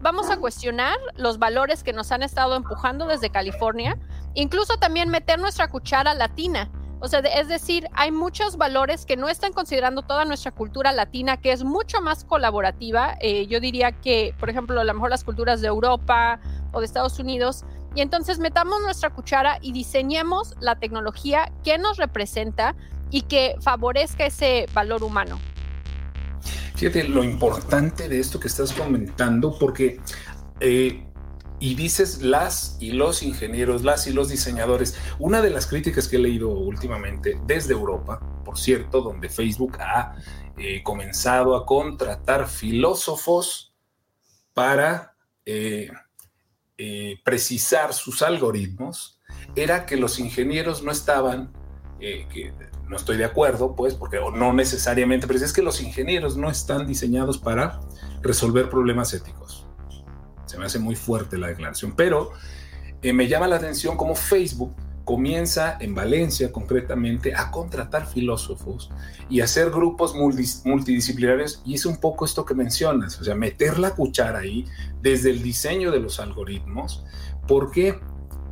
vamos 0.02 0.31
a 0.31 0.37
cuestionar 0.37 0.99
los 1.16 1.38
valores 1.38 1.83
que 1.83 1.95
nos 1.95 2.12
han 2.12 2.23
estado 2.23 2.54
empujando 2.54 3.07
desde 3.07 3.31
California, 3.31 3.99
incluso 4.35 4.76
también 4.76 5.09
meter 5.09 5.40
nuestra 5.40 5.69
cuchara 5.69 6.12
latina 6.12 6.71
O 7.04 7.08
sea, 7.08 7.20
es 7.20 7.49
decir, 7.49 7.87
hay 7.92 8.11
muchos 8.11 8.56
valores 8.56 9.04
que 9.04 9.18
no 9.18 9.28
están 9.28 9.52
considerando 9.52 10.00
toda 10.00 10.25
nuestra 10.25 10.52
cultura 10.52 10.90
latina, 10.90 11.37
que 11.37 11.52
es 11.52 11.62
mucho 11.62 12.00
más 12.00 12.25
colaborativa. 12.25 13.18
Eh, 13.20 13.46
yo 13.46 13.61
diría 13.61 13.92
que, 13.92 14.34
por 14.40 14.49
ejemplo, 14.49 14.80
a 14.80 14.84
lo 14.84 14.94
mejor 14.94 15.11
las 15.11 15.23
culturas 15.23 15.61
de 15.61 15.68
Europa 15.68 16.40
o 16.73 16.80
de 16.80 16.87
Estados 16.87 17.18
Unidos. 17.18 17.66
Y 17.94 18.00
entonces 18.00 18.38
metamos 18.38 18.80
nuestra 18.80 19.11
cuchara 19.11 19.58
y 19.61 19.73
diseñemos 19.73 20.54
la 20.61 20.76
tecnología 20.76 21.52
que 21.62 21.76
nos 21.76 21.99
representa 21.99 22.75
y 23.11 23.20
que 23.20 23.56
favorezca 23.61 24.25
ese 24.25 24.64
valor 24.73 25.04
humano. 25.04 25.38
Fíjate 26.75 27.06
lo 27.06 27.23
importante 27.23 28.08
de 28.08 28.18
esto 28.18 28.40
que 28.40 28.49
estás 28.49 28.73
comentando, 28.73 29.54
porque 29.58 30.00
eh, 30.58 31.06
y 31.61 31.75
dices 31.75 32.23
las 32.23 32.76
y 32.80 32.92
los 32.92 33.23
ingenieros, 33.23 33.84
las 33.84 34.06
y 34.06 34.12
los 34.12 34.28
diseñadores. 34.28 34.99
Una 35.18 35.40
de 35.40 35.50
las 35.50 35.66
críticas 35.66 36.08
que 36.08 36.16
he 36.16 36.20
leído 36.20 36.50
últimamente 36.50 37.40
desde 37.46 37.73
Europa, 37.73 38.20
por 38.44 38.58
cierto, 38.58 39.00
donde 39.00 39.28
Facebook 39.28 39.78
ha 39.80 40.16
eh, 40.58 40.82
comenzado 40.82 41.56
a 41.56 41.64
contratar 41.64 42.49
filósofos 42.49 43.75
para 44.52 45.16
eh, 45.46 45.90
eh, 46.78 47.20
precisar 47.25 47.92
sus 47.92 48.23
algoritmos, 48.23 49.20
era 49.56 49.87
que 49.87 49.96
los 49.96 50.18
ingenieros 50.18 50.82
no 50.82 50.90
estaban, 50.90 51.52
que 51.99 52.52
no 52.87 52.96
estoy 52.96 53.16
de 53.16 53.25
acuerdo, 53.25 53.75
pues, 53.75 53.94
porque 53.94 54.18
no 54.34 54.52
necesariamente, 54.52 55.26
pero 55.26 55.38
es 55.38 55.52
que 55.52 55.62
los 55.62 55.80
ingenieros 55.80 56.37
no 56.37 56.50
están 56.50 56.87
diseñados 56.87 57.38
para 57.38 57.80
resolver 58.20 58.68
problemas 58.68 59.14
éticos 59.14 59.63
se 60.54 60.61
me 60.61 60.66
hace 60.66 60.78
muy 60.78 60.94
fuerte 60.94 61.37
la 61.37 61.49
declaración, 61.49 61.94
pero 61.96 62.30
eh, 63.02 63.12
me 63.12 63.26
llama 63.26 63.49
la 63.49 63.56
atención 63.56 63.96
cómo 63.96 64.14
Facebook 64.14 64.73
comienza 65.04 65.76
en 65.80 65.94
Valencia 65.94 66.52
concretamente 66.52 67.34
a 67.34 67.50
contratar 67.50 68.06
filósofos 68.06 68.90
y 69.28 69.40
hacer 69.40 69.70
grupos 69.70 70.14
multidisciplinarios 70.14 71.61
y 71.66 71.75
es 71.75 71.84
un 71.87 71.99
poco 71.99 72.25
esto 72.25 72.44
que 72.44 72.54
mencionas, 72.54 73.20
o 73.20 73.25
sea, 73.25 73.34
meter 73.34 73.78
la 73.78 73.90
cuchara 73.94 74.38
ahí 74.38 74.64
desde 75.02 75.30
el 75.30 75.42
diseño 75.42 75.90
de 75.90 75.99
los 75.99 76.20
algoritmos, 76.20 77.04
porque 77.46 77.99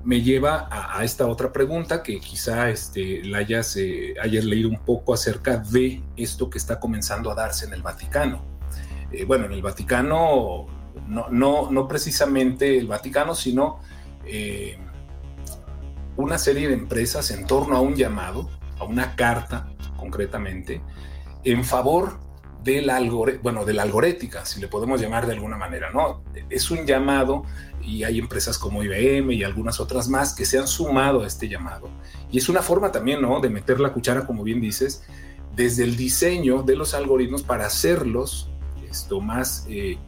me 0.04 0.21
lleva 0.21 0.68
a, 0.71 1.04
esta 1.04 1.28
otra 1.28 1.52
pregunta 1.52 2.02
que 2.02 2.18
quizá 2.18 2.68
este, 2.68 3.23
la 3.25 3.38
hayas, 3.38 3.76
eh, 3.76 4.14
hayas, 4.21 4.44
leído 4.44 4.68
un 4.68 4.80
poco 4.85 5.14
acerca 5.14 5.59
de 5.59 6.02
esto 6.16 6.50
que 6.50 6.59
está 6.59 6.80
comenzando 6.80 7.30
a 7.30 7.37
darse 7.37 7.66
en 7.66 7.73
el 7.73 7.82
Vaticano. 7.82 8.44
Eh, 9.12 9.25
bueno, 9.25 9.44
en 9.47 9.52
el 9.52 9.62
Vaticano 9.62 10.82
no, 11.12 11.71
no, 11.71 11.88
precisamente 11.88 12.78
el 12.78 12.87
Vaticano, 12.87 13.35
sino 13.35 13.81
eh, 14.25 14.78
una 16.16 16.38
serie 16.38 16.69
de 16.69 16.75
empresas 16.75 17.31
en 17.31 17.47
torno 17.47 17.76
a 17.76 17.81
un 17.81 17.95
llamado, 17.95 18.49
a 18.78 18.85
una 18.85 19.14
carta 19.14 19.69
concretamente, 19.97 20.81
en 21.45 21.64
favor 21.64 22.19
de 22.62 22.81
la, 22.81 23.00
bueno, 23.42 23.64
de 23.64 23.73
la 23.73 23.83
algorética, 23.83 24.45
si 24.45 24.61
le 24.61 24.69
podemos 24.69 25.00
llamar 25.00 25.26
de 25.26 25.33
alguna 25.33 25.57
manera, 25.57 25.90
¿no? 25.90 26.23
Es 26.49 26.71
un 26.71 26.87
llamado 26.87 27.42
y 27.83 28.04
hay 28.04 28.19
empresas 28.19 28.57
como 28.57 28.83
IBM 28.85 29.33
y 29.33 29.42
algunas 29.42 29.81
otras 29.81 30.09
más 30.09 30.35
que 30.35 30.45
se 30.45 30.59
han 30.59 30.69
sumado 30.69 31.23
a 31.23 31.26
este 31.26 31.49
llamado. 31.49 31.88
Y 32.31 32.38
es 32.38 32.49
una 32.49 32.62
forma 32.62 32.92
también, 32.92 33.21
¿no? 33.21 33.40
De 33.40 33.50
meter 33.50 33.81
la 33.81 33.92
cuchara, 33.92 34.26
como 34.26 34.45
bien 34.45 34.61
dices, 34.61 35.02
desde 35.57 35.83
el 35.83 35.97
diseño 35.97 36.62
de 36.62 36.76
los 36.76 36.95
algoritmos 36.95 37.42
para 37.42 37.66
hacerlos 37.66 38.49
esto 38.92 39.21
más 39.21 39.66
eh, 39.69 39.99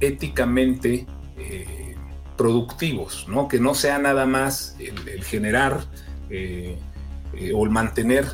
éticamente 0.00 1.06
eh, 1.36 1.96
productivos, 2.36 3.26
¿no? 3.28 3.48
que 3.48 3.60
no 3.60 3.74
sea 3.74 3.98
nada 3.98 4.26
más 4.26 4.76
el, 4.78 5.24
generar 5.24 5.84
eh, 6.30 6.76
eh, 7.34 7.52
o 7.54 7.64
el 7.64 7.70
mantener, 7.70 8.26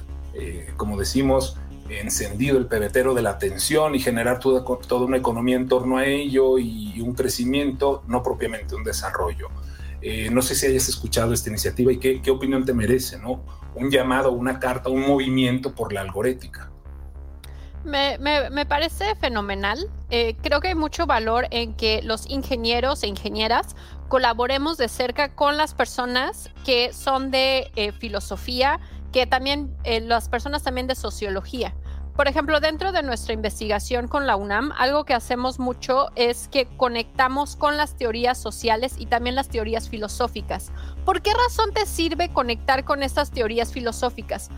como 0.76 0.96
decimos, 0.96 1.58
encendido 1.88 2.56
el 2.56 2.66
pebetero 2.66 3.14
de 3.14 3.20
la 3.20 3.30
atención 3.30 3.94
y 3.94 3.98
generar 3.98 4.38
toda, 4.38 4.64
una 5.04 5.16
economía 5.16 5.56
en 5.56 5.68
torno 5.68 5.98
a 5.98 6.06
ello 6.06 6.58
y, 6.58 7.00
un 7.00 7.14
crecimiento, 7.14 8.04
no 8.06 8.22
propiamente 8.22 8.74
un 8.74 8.84
desarrollo. 8.84 9.48
no 10.30 10.40
sé 10.40 10.54
si 10.54 10.66
hayas 10.66 10.88
escuchado 10.88 11.34
esta 11.34 11.50
iniciativa 11.50 11.92
y 11.92 11.98
qué, 11.98 12.22
qué 12.22 12.30
opinión 12.30 12.64
te 12.64 12.72
merece, 12.72 13.18
¿no? 13.18 13.42
Un 13.74 13.90
llamado, 13.90 14.32
una 14.32 14.60
carta, 14.60 14.88
un 14.88 15.00
movimiento 15.00 15.74
por 15.74 15.92
la 15.92 16.00
algorética. 16.00 16.69
Me, 17.84 18.66
parece 18.66 19.14
fenomenal. 19.16 19.88
Eh, 20.10 20.36
creo 20.42 20.60
que 20.60 20.68
hay 20.68 20.74
mucho 20.74 21.06
valor 21.06 21.46
en 21.50 21.74
que 21.74 22.02
los 22.02 22.28
ingenieros 22.28 23.02
e 23.02 23.06
ingenieras 23.06 23.74
colaboremos 24.08 24.76
de 24.76 24.88
cerca 24.88 25.34
con 25.34 25.56
las 25.56 25.74
personas 25.74 26.50
que 26.64 26.92
son 26.92 27.30
de 27.30 27.70
eh, 27.76 27.92
filosofía, 27.92 28.80
que 29.12 29.26
también 29.26 29.74
eh, 29.84 30.00
las 30.00 30.28
personas 30.28 30.62
también 30.62 30.86
de 30.86 30.94
sociología. 30.94 31.74
Por 32.16 32.28
ejemplo, 32.28 32.60
dentro 32.60 32.92
de 32.92 33.02
nuestra 33.02 33.32
investigación 33.32 34.06
con 34.06 34.26
la 34.26 34.36
UNAM, 34.36 34.72
algo 34.76 35.04
que 35.04 35.14
hacemos 35.14 35.58
mucho 35.58 36.10
es 36.16 36.48
que 36.48 36.66
conectamos 36.76 37.56
con 37.56 37.78
las 37.78 37.96
teorías 37.96 38.36
sociales 38.36 38.96
y 38.98 39.06
también 39.06 39.36
las 39.36 39.48
teorías 39.48 39.88
filosóficas. 39.88 40.70
¿Por 41.06 41.22
qué 41.22 41.32
razón 41.32 41.72
te 41.72 41.86
sirve 41.86 42.30
conectar 42.30 42.84
con 42.84 43.02
estas 43.02 43.30
teorías 43.30 43.72
filosóficas? 43.72 44.50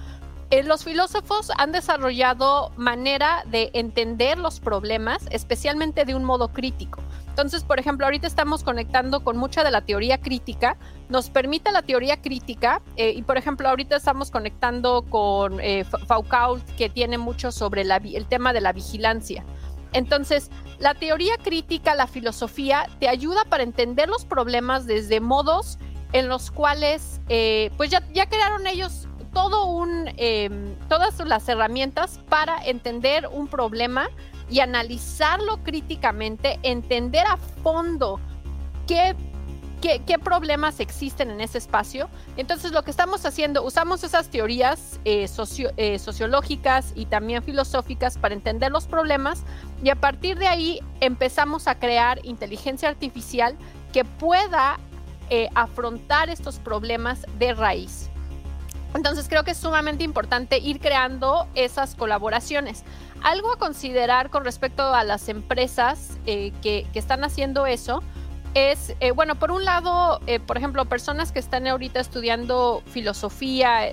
Eh, 0.53 0.63
los 0.63 0.85
filósofos 0.85 1.51
han 1.57 1.73
desarrollado 1.73 2.73
manera 2.77 3.43
de 3.47 3.71
entender 3.73 4.37
los 4.37 4.61
problemas, 4.61 5.23
especialmente 5.31 6.05
de 6.05 6.15
un 6.15 6.25
modo 6.25 6.49
crítico. 6.49 7.03
Entonces, 7.27 7.65
por 7.65 7.81
ejemplo, 7.81 8.05
ahorita 8.05 8.27
estamos 8.27 8.63
conectando 8.63 9.25
con 9.25 9.39
mucha 9.39 9.65
de 9.65 9.71
la 9.71 9.81
teoría 9.81 10.21
crítica, 10.21 10.77
nos 11.09 11.31
permite 11.31 11.73
la 11.73 11.81
teoría 11.81 12.21
crítica, 12.21 12.83
eh, 12.97 13.15
y 13.17 13.23
por 13.23 13.39
ejemplo, 13.39 13.67
ahorita 13.67 13.97
estamos 13.97 14.31
conectando 14.31 15.07
con 15.09 15.59
eh, 15.59 15.85
Foucault, 16.07 16.63
que 16.77 16.91
tiene 16.91 17.17
mucho 17.17 17.51
sobre 17.51 17.81
el 17.81 18.27
tema 18.27 18.53
de 18.53 18.61
la 18.61 18.75
vigilancia. 18.75 19.47
Entonces, 19.95 20.51
la 20.79 20.93
teoría 20.93 21.39
crítica, 21.43 21.95
la 21.95 22.07
filosofía, 22.07 22.91
te 23.01 23.09
ayuda 23.09 23.47
para 23.47 23.63
entender 23.63 24.11
los 24.11 24.27
problemas 24.27 24.85
desde 24.85 25.19
modos 25.19 25.79
en 26.13 26.29
los 26.29 26.51
cuales, 26.51 27.23
pues 27.79 27.89
ya, 27.89 28.07
ya 28.13 28.29
crearon 28.29 28.67
ellos 28.67 29.09
todo 29.33 29.67
un, 29.67 30.11
em, 30.17 30.75
todas 30.89 31.19
las 31.27 31.49
herramientas 31.49 32.21
para 32.29 32.65
entender 32.65 33.29
un 33.33 33.49
problema 33.49 34.09
y 34.51 34.61
analizarlo 34.61 35.63
críticamente, 35.63 36.59
entender 36.63 37.27
a 37.27 37.37
fondo 37.37 38.21
qué, 38.87 39.17
qué, 39.81 40.19
problemas 40.19 40.79
existen 40.79 41.31
en 41.31 41.41
ese 41.41 41.59
espacio. 41.59 42.09
Entonces 42.37 42.73
lo 42.73 42.83
que 42.85 42.91
estamos 42.91 43.25
haciendo, 43.27 43.65
usamos 43.65 44.05
esas 44.05 44.29
teorías 44.29 45.01
eh, 45.05 45.27
eh, 45.77 45.99
sociológicas 45.99 46.93
y 46.95 47.07
también 47.07 47.43
filosóficas 47.43 48.19
para 48.19 48.35
entender 48.35 48.71
los 48.71 48.87
problemas 48.87 49.43
y 49.83 49.91
a 49.91 49.97
partir 49.97 50.39
de 50.39 50.47
ahí 50.47 50.81
empezamos 51.01 51.67
a 51.67 51.79
crear 51.79 52.21
inteligencia 52.25 52.89
artificial 52.89 53.57
que 53.93 54.05
pueda 54.05 54.79
eh, 55.31 55.49
afrontar 55.55 56.29
estos 56.31 56.59
problemas 56.59 57.27
de 57.39 57.55
raíz. 57.55 58.11
Entonces 58.95 59.27
creo 59.29 59.45
que 59.45 59.53
es 59.53 59.59
sumamente 59.59 60.05
importante 60.05 60.59
ir 60.59 60.81
creando 60.81 61.47
esas 61.55 61.95
colaboraciones. 61.95 62.85
Algo 63.23 63.53
a 63.53 63.59
considerar 63.59 64.31
con 64.31 64.45
respecto 64.45 64.95
a 64.95 65.05
las 65.05 65.29
empresas 65.29 66.19
eh, 66.27 66.53
que, 66.63 66.87
están 66.95 67.25
haciendo 67.25 67.67
eso 67.67 68.03
es, 68.55 68.95
eh, 69.01 69.13
bueno, 69.13 69.37
por 69.37 69.51
un 69.51 69.65
lado, 69.65 70.21
eh, 70.27 70.39
por 70.39 70.59
ejemplo, 70.59 70.85
personas 70.85 71.33
que 71.33 71.39
están 71.39 71.67
ahorita 71.67 72.01
estudiando 72.01 72.83
filosofía, 72.87 73.93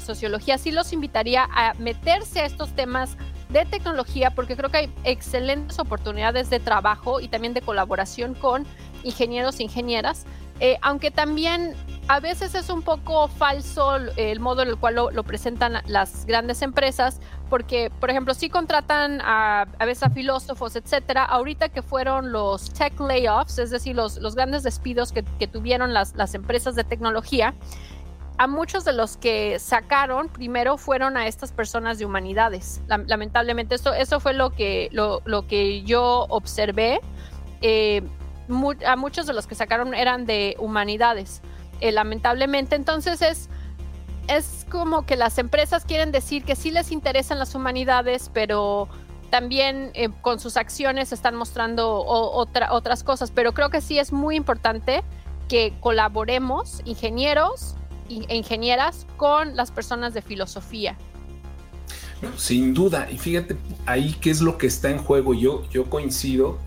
sociología, 0.00 0.58
sí 0.58 0.72
los 0.72 0.92
invitaría 0.92 1.48
a 1.54 1.74
meterse 1.74 2.40
a 2.40 2.46
estos 2.46 2.74
temas 2.74 3.16
de 3.50 3.64
tecnología 3.64 4.32
porque 4.32 4.56
creo 4.56 4.70
que 4.70 4.78
hay 4.78 4.92
excelentes 5.04 5.78
oportunidades 5.78 6.50
de 6.50 6.58
trabajo 6.58 7.20
y 7.20 7.28
también 7.28 7.54
de 7.54 7.60
colaboración 7.60 8.34
con 8.34 8.66
ingenieros 9.04 9.60
e 9.60 9.62
ingenieras, 9.62 10.26
aunque 10.82 11.12
también 11.12 11.76
a 12.08 12.20
veces 12.20 12.54
es 12.54 12.70
un 12.70 12.82
poco 12.82 13.26
falso 13.26 13.96
el 13.96 14.38
modo 14.38 14.62
en 14.62 14.68
el 14.68 14.76
cual 14.76 14.94
lo, 14.94 15.22
presentan 15.24 15.82
las 15.86 16.24
grandes 16.24 16.62
empresas, 16.62 17.20
porque, 17.50 17.90
por 18.00 18.10
ejemplo, 18.10 18.32
si 18.34 18.48
contratan 18.48 19.20
a, 19.22 19.62
a 19.78 19.84
veces 19.84 20.12
filósofos, 20.14 20.76
etcétera. 20.76 21.24
Ahorita 21.24 21.68
que 21.68 21.82
fueron 21.82 22.30
los 22.30 22.72
tech 22.72 22.98
layoffs, 23.00 23.58
es 23.58 23.70
decir, 23.70 23.96
los, 23.96 24.18
los 24.18 24.36
grandes 24.36 24.62
despidos 24.62 25.12
que, 25.12 25.22
tuvieron 25.46 25.94
las, 25.94 26.14
las 26.14 26.34
empresas 26.34 26.76
de 26.76 26.84
tecnología, 26.84 27.54
a 28.38 28.46
muchos 28.46 28.84
de 28.84 28.92
los 28.92 29.16
que 29.16 29.58
sacaron 29.58 30.28
primero 30.28 30.76
fueron 30.76 31.16
a 31.16 31.26
estas 31.26 31.52
personas 31.52 31.98
de 31.98 32.04
humanidades. 32.04 32.82
Lamentablemente, 32.86 33.74
eso, 33.74 33.94
eso 33.94 34.20
fue 34.20 34.34
lo 34.34 34.50
que, 34.50 34.90
lo, 34.92 35.22
lo 35.24 35.46
que 35.46 35.82
yo 35.82 36.26
observé. 36.28 37.00
Eh, 37.62 38.02
a 38.86 38.94
muchos 38.94 39.26
de 39.26 39.32
los 39.32 39.46
que 39.46 39.56
sacaron 39.56 39.94
eran 39.94 40.24
de 40.24 40.54
humanidades. 40.58 41.42
Eh, 41.80 41.92
lamentablemente. 41.92 42.76
Entonces 42.76 43.22
es, 43.22 43.48
es 44.28 44.66
como 44.70 45.04
que 45.04 45.16
las 45.16 45.38
empresas 45.38 45.84
quieren 45.84 46.12
decir 46.12 46.44
que 46.44 46.56
sí 46.56 46.70
les 46.70 46.90
interesan 46.90 47.38
las 47.38 47.54
humanidades, 47.54 48.30
pero 48.32 48.88
también 49.30 49.90
eh, 49.94 50.08
con 50.22 50.40
sus 50.40 50.56
acciones 50.56 51.12
están 51.12 51.34
mostrando 51.34 52.04
otras 52.04 53.04
cosas. 53.04 53.30
Pero 53.30 53.52
creo 53.52 53.70
que 53.70 53.80
sí 53.80 53.98
es 53.98 54.12
muy 54.12 54.36
importante 54.36 55.02
que 55.48 55.74
colaboremos, 55.80 56.80
ingenieros, 56.84 57.76
e 58.08 58.36
ingenieras 58.36 59.06
con 59.16 59.56
las 59.56 59.70
personas 59.70 60.14
de 60.14 60.22
filosofía. 60.22 60.96
sin 62.36 62.72
duda, 62.72 63.08
y 63.10 63.18
fíjate 63.18 63.56
ahí 63.84 64.16
qué 64.20 64.30
es 64.30 64.40
lo 64.40 64.56
que 64.56 64.66
está 64.68 64.90
en 64.90 64.98
juego. 64.98 65.34
Yo, 65.34 65.68
yo 65.70 65.90
coincido 65.90 66.58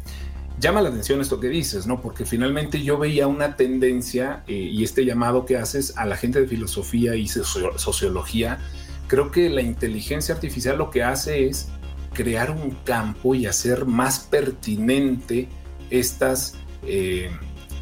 llama 0.59 0.81
la 0.81 0.89
atención 0.89 1.21
esto 1.21 1.39
que 1.39 1.47
dices, 1.47 1.87
¿no? 1.87 2.01
Porque 2.01 2.25
finalmente 2.25 2.81
yo 2.83 2.97
veía 2.97 3.27
una 3.27 3.55
tendencia 3.55 4.43
eh, 4.47 4.53
y 4.53 4.83
este 4.83 5.05
llamado 5.05 5.45
que 5.45 5.57
haces 5.57 5.97
a 5.97 6.05
la 6.05 6.17
gente 6.17 6.41
de 6.41 6.47
filosofía 6.47 7.15
y 7.15 7.27
sociología, 7.27 8.59
creo 9.07 9.31
que 9.31 9.49
la 9.49 9.61
inteligencia 9.61 10.35
artificial 10.35 10.77
lo 10.77 10.89
que 10.89 11.03
hace 11.03 11.47
es 11.47 11.69
crear 12.13 12.51
un 12.51 12.71
campo 12.83 13.35
y 13.35 13.45
hacer 13.45 13.85
más 13.85 14.19
pertinente 14.19 15.47
estas, 15.89 16.55
eh, 16.83 17.29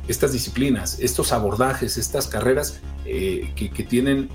estas 0.08 0.32
disciplinas, 0.32 1.00
estos 1.00 1.32
abordajes, 1.32 1.98
estas 1.98 2.28
carreras 2.28 2.82
eh, 3.06 3.52
que, 3.56 3.72
que 3.72 3.84
tienen 3.84 4.30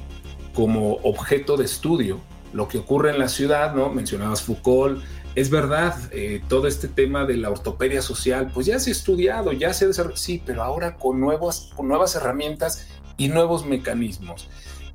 como 0.54 0.94
objeto 1.02 1.56
de 1.56 1.64
estudio 1.64 2.20
lo 2.52 2.68
que 2.68 2.78
ocurre 2.78 3.10
en 3.10 3.18
la 3.18 3.28
ciudad, 3.28 3.74
¿no? 3.74 3.88
Mencionabas 3.90 4.42
Foucault, 4.42 5.02
es 5.34 5.50
verdad, 5.50 5.96
eh, 6.12 6.42
todo 6.48 6.66
este 6.66 6.88
tema 6.88 7.24
de 7.24 7.36
la 7.36 7.50
ortopedia 7.50 8.02
social, 8.02 8.50
pues 8.52 8.66
ya 8.66 8.78
se 8.78 8.90
ha 8.90 8.92
estudiado, 8.92 9.52
ya 9.52 9.72
se 9.72 9.84
ha 9.84 9.88
desarrollado, 9.88 10.18
sí, 10.18 10.42
pero 10.44 10.62
ahora 10.62 10.96
con, 10.96 11.20
nuevas, 11.20 11.70
con 11.74 11.88
nuevas 11.88 12.14
herramientas 12.14 12.88
y 13.16 13.28
nuevos 13.28 13.64
mecanismos. 13.64 14.48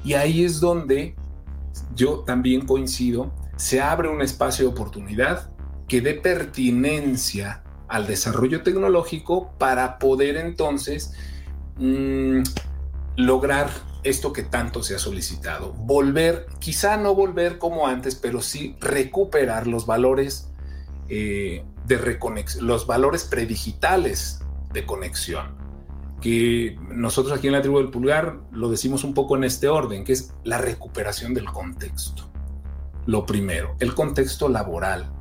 Y 0.04 0.14
ahí 0.14 0.44
es 0.44 0.60
donde 0.60 1.16
yo 1.96 2.20
también 2.20 2.66
coincido, 2.66 3.34
se 3.56 3.82
abre 3.82 4.10
un 4.10 4.22
espacio 4.22 4.66
de 4.66 4.72
oportunidad 4.72 5.50
que 5.88 6.02
dé 6.02 6.14
pertinencia 6.14 7.64
al 7.88 8.06
desarrollo 8.06 8.62
tecnológico 8.62 9.54
para 9.58 9.98
poder 9.98 10.38
entonces 10.38 11.14
mm, 11.78 12.42
lograr 13.16 13.70
esto 14.04 14.34
que 14.34 14.44
tanto 14.44 14.84
se 14.84 14.96
ha 14.96 15.00
solicitado. 15.00 15.74
Volver, 15.74 16.48
quizá 16.60 16.98
no 16.98 17.16
volver 17.16 17.58
como 17.58 17.88
antes, 17.88 18.16
pero 18.16 18.42
sí 18.42 18.76
recuperar 18.80 19.68
los 19.68 19.86
valores 19.86 20.50
eh, 21.10 21.64
de 21.86 21.98
reconexión, 21.98 22.68
los 22.68 22.88
valores 22.88 23.24
predigitales 23.24 24.42
de 24.74 24.86
conexión. 24.86 25.56
Que 26.22 26.78
nosotros 26.90 27.38
aquí 27.38 27.48
en 27.48 27.54
la 27.54 27.62
tribu 27.62 27.78
del 27.78 27.92
pulgar 27.92 28.40
lo 28.52 28.70
decimos 28.70 29.04
un 29.04 29.14
poco 29.14 29.38
en 29.38 29.44
este 29.44 29.68
orden, 29.68 30.04
que 30.04 30.14
es 30.14 30.34
la 30.44 30.58
recuperación 30.58 31.34
del 31.34 31.46
contexto. 31.46 32.30
Lo 33.06 33.26
primero, 33.26 33.76
el 33.80 33.94
contexto 33.94 34.50
laboral, 34.50 35.12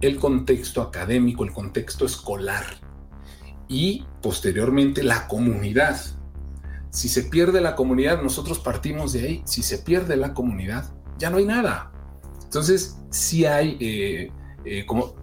el 0.00 0.16
contexto 0.16 0.82
académico, 0.82 1.44
el 1.44 1.52
contexto 1.52 2.06
escolar 2.06 2.64
y 3.68 4.04
posteriormente 4.22 5.02
la 5.02 5.26
comunidad 5.26 6.00
si 6.90 7.08
se 7.08 7.22
pierde 7.24 7.60
la 7.60 7.74
comunidad, 7.76 8.22
nosotros 8.22 8.58
partimos 8.58 9.12
de 9.12 9.20
ahí. 9.20 9.42
Si 9.44 9.62
se 9.62 9.78
pierde 9.78 10.16
la 10.16 10.34
comunidad, 10.34 10.92
ya 11.18 11.30
no 11.30 11.38
hay 11.38 11.44
nada. 11.44 11.92
Entonces, 12.44 12.98
si 13.10 13.44
hay, 13.44 13.76
eh, 13.80 14.30
eh, 14.64 14.86
como 14.86 15.14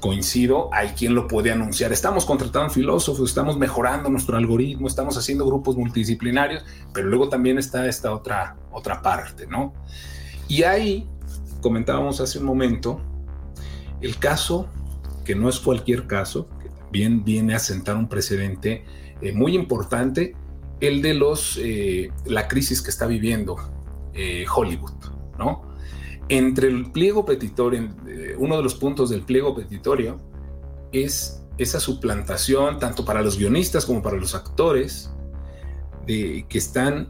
coincido, 0.00 0.68
hay 0.72 0.88
quien 0.88 1.14
lo 1.14 1.26
puede 1.26 1.50
anunciar. 1.50 1.92
Estamos 1.92 2.26
contratando 2.26 2.68
filósofos, 2.68 3.30
estamos 3.30 3.56
mejorando 3.56 4.10
nuestro 4.10 4.36
algoritmo, 4.36 4.86
estamos 4.86 5.16
haciendo 5.16 5.46
grupos 5.46 5.78
multidisciplinarios, 5.78 6.62
pero 6.92 7.08
luego 7.08 7.30
también 7.30 7.56
está 7.56 7.86
esta 7.86 8.12
otra, 8.12 8.56
otra 8.70 9.00
parte, 9.00 9.46
¿no? 9.46 9.72
Y 10.46 10.64
ahí, 10.64 11.08
comentábamos 11.62 12.20
hace 12.20 12.38
un 12.38 12.44
momento, 12.44 13.00
el 14.02 14.18
caso, 14.18 14.68
que 15.24 15.34
no 15.34 15.48
es 15.48 15.58
cualquier 15.58 16.06
caso, 16.06 16.48
que 16.62 16.68
también 16.68 17.24
viene 17.24 17.54
a 17.54 17.58
sentar 17.58 17.96
un 17.96 18.08
precedente 18.08 18.84
eh, 19.22 19.32
muy 19.32 19.54
importante, 19.54 20.36
el 20.80 21.02
de 21.02 21.14
los, 21.14 21.58
eh, 21.62 22.10
la 22.26 22.48
crisis 22.48 22.82
que 22.82 22.90
está 22.90 23.06
viviendo 23.06 23.56
eh, 24.12 24.44
Hollywood, 24.52 24.92
¿no? 25.38 25.74
Entre 26.28 26.68
el 26.68 26.90
pliego 26.90 27.24
petitorio, 27.24 27.94
eh, 28.08 28.34
uno 28.38 28.56
de 28.56 28.62
los 28.62 28.74
puntos 28.74 29.10
del 29.10 29.22
pliego 29.22 29.54
petitorio 29.54 30.20
es 30.92 31.42
esa 31.58 31.80
suplantación, 31.80 32.78
tanto 32.78 33.04
para 33.04 33.22
los 33.22 33.38
guionistas 33.38 33.84
como 33.84 34.02
para 34.02 34.16
los 34.16 34.34
actores, 34.34 35.10
de, 36.06 36.46
que 36.48 36.58
están 36.58 37.08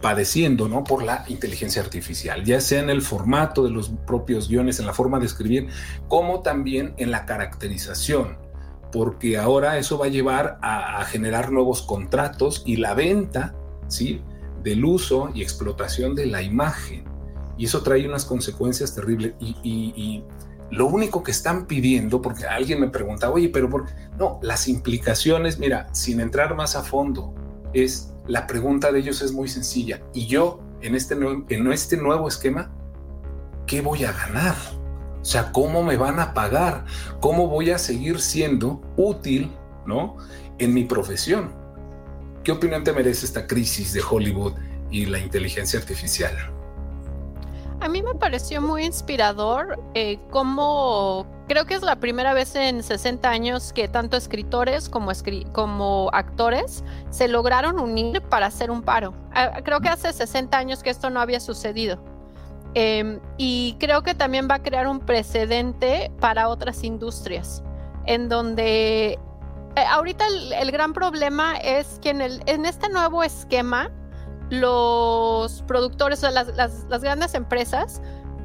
padeciendo 0.00 0.68
¿no? 0.68 0.84
por 0.84 1.02
la 1.02 1.24
inteligencia 1.28 1.82
artificial, 1.82 2.44
ya 2.44 2.62
sea 2.62 2.80
en 2.80 2.88
el 2.88 3.02
formato 3.02 3.62
de 3.62 3.70
los 3.70 3.90
propios 4.06 4.48
guiones, 4.48 4.80
en 4.80 4.86
la 4.86 4.94
forma 4.94 5.18
de 5.18 5.26
escribir, 5.26 5.68
como 6.08 6.40
también 6.40 6.94
en 6.96 7.10
la 7.10 7.26
caracterización 7.26 8.38
porque 8.90 9.36
ahora 9.36 9.78
eso 9.78 9.98
va 9.98 10.06
a 10.06 10.08
llevar 10.08 10.58
a, 10.62 11.04
generar 11.04 11.52
nuevos 11.52 11.82
contratos 11.82 12.62
y 12.64 12.76
la 12.76 12.94
venta, 12.94 13.54
¿sí? 13.88 14.22
Del 14.62 14.84
uso 14.84 15.30
y 15.34 15.42
explotación 15.42 16.14
de 16.14 16.26
la 16.26 16.42
imagen. 16.42 17.04
Y 17.56 17.66
eso 17.66 17.82
trae 17.82 18.06
unas 18.06 18.24
consecuencias 18.24 18.94
terribles. 18.94 19.34
Y, 19.40 20.24
lo 20.70 20.86
único 20.86 21.22
que 21.22 21.30
están 21.30 21.64
pidiendo, 21.64 22.20
porque 22.20 22.44
alguien 22.44 22.78
me 22.78 22.90
pregunta, 22.90 23.30
oye, 23.30 23.48
pero 23.48 23.70
por... 23.70 23.86
no, 24.18 24.38
las 24.42 24.68
implicaciones, 24.68 25.58
mira, 25.58 25.86
sin 25.94 26.20
entrar 26.20 26.54
más 26.54 26.76
a 26.76 26.82
fondo, 26.82 27.34
es 27.72 28.12
la 28.26 28.46
pregunta 28.46 28.92
de 28.92 28.98
ellos 28.98 29.22
es 29.22 29.32
muy 29.32 29.48
sencilla. 29.48 30.02
Y 30.12 30.26
yo, 30.26 30.60
en 30.82 30.94
este, 30.94 31.14
en 31.14 31.72
este 31.72 31.96
nuevo 31.96 32.28
esquema, 32.28 32.70
¿qué 33.66 33.80
voy 33.80 34.04
a 34.04 34.12
ganar? 34.12 34.56
O 35.28 35.30
sea, 35.30 35.52
¿cómo 35.52 35.82
me 35.82 35.98
van 35.98 36.20
a 36.20 36.32
pagar? 36.32 36.86
¿Cómo 37.20 37.48
voy 37.48 37.70
a 37.70 37.76
seguir 37.76 38.18
siendo 38.18 38.80
útil, 38.96 39.52
¿no? 39.84 40.16
En 40.56 40.72
mi 40.72 40.84
profesión. 40.84 41.52
¿Qué 42.42 42.50
opinión 42.50 42.82
te 42.82 42.94
merece 42.94 43.26
esta 43.26 43.46
crisis 43.46 43.92
de 43.92 44.00
Hollywood 44.00 44.54
y 44.90 45.04
la 45.04 45.18
inteligencia 45.18 45.78
artificial? 45.78 46.34
A 47.82 47.90
mí 47.90 48.02
me 48.02 48.14
pareció 48.14 48.62
muy 48.62 48.86
inspirador 48.86 49.78
eh, 49.92 50.18
cómo 50.30 51.26
creo 51.46 51.66
que 51.66 51.74
es 51.74 51.82
la 51.82 51.96
primera 51.96 52.32
vez 52.32 52.56
en 52.56 52.82
60 52.82 53.28
años 53.28 53.74
que 53.74 53.86
tanto 53.86 54.16
escritores 54.16 54.88
como, 54.88 56.08
actores 56.14 56.84
se 57.10 57.28
lograron 57.28 57.78
unir 57.78 58.22
para 58.22 58.46
hacer 58.46 58.70
un 58.70 58.80
paro. 58.80 59.12
Ah, 59.34 59.60
creo 59.62 59.80
que 59.80 59.90
hace 59.90 60.10
60 60.10 60.56
años 60.56 60.82
que 60.82 60.88
esto 60.88 61.10
no 61.10 61.20
había 61.20 61.40
sucedido. 61.40 62.17
Em, 62.80 63.18
y 63.38 63.74
creo 63.80 64.04
que 64.04 64.14
también 64.14 64.46
va 64.48 64.54
a 64.54 64.62
crear 64.62 64.86
un 64.86 65.00
precedente 65.00 66.12
para 66.20 66.48
otras 66.48 66.84
industrias, 66.84 67.60
en 68.06 68.28
donde 68.28 69.18
eh, 69.74 69.84
ahorita 69.90 70.24
el, 70.60 70.70
gran 70.70 70.92
problema 70.92 71.56
es 71.56 71.98
que 72.00 72.10
en, 72.10 72.20
el, 72.20 72.40
este 72.46 72.88
nuevo 72.88 73.24
esquema, 73.24 73.90
los 74.50 75.62
productores, 75.62 76.22
o 76.22 76.30
las, 76.30 76.54
las, 76.54 77.02
grandes 77.02 77.34
empresas, 77.34 78.00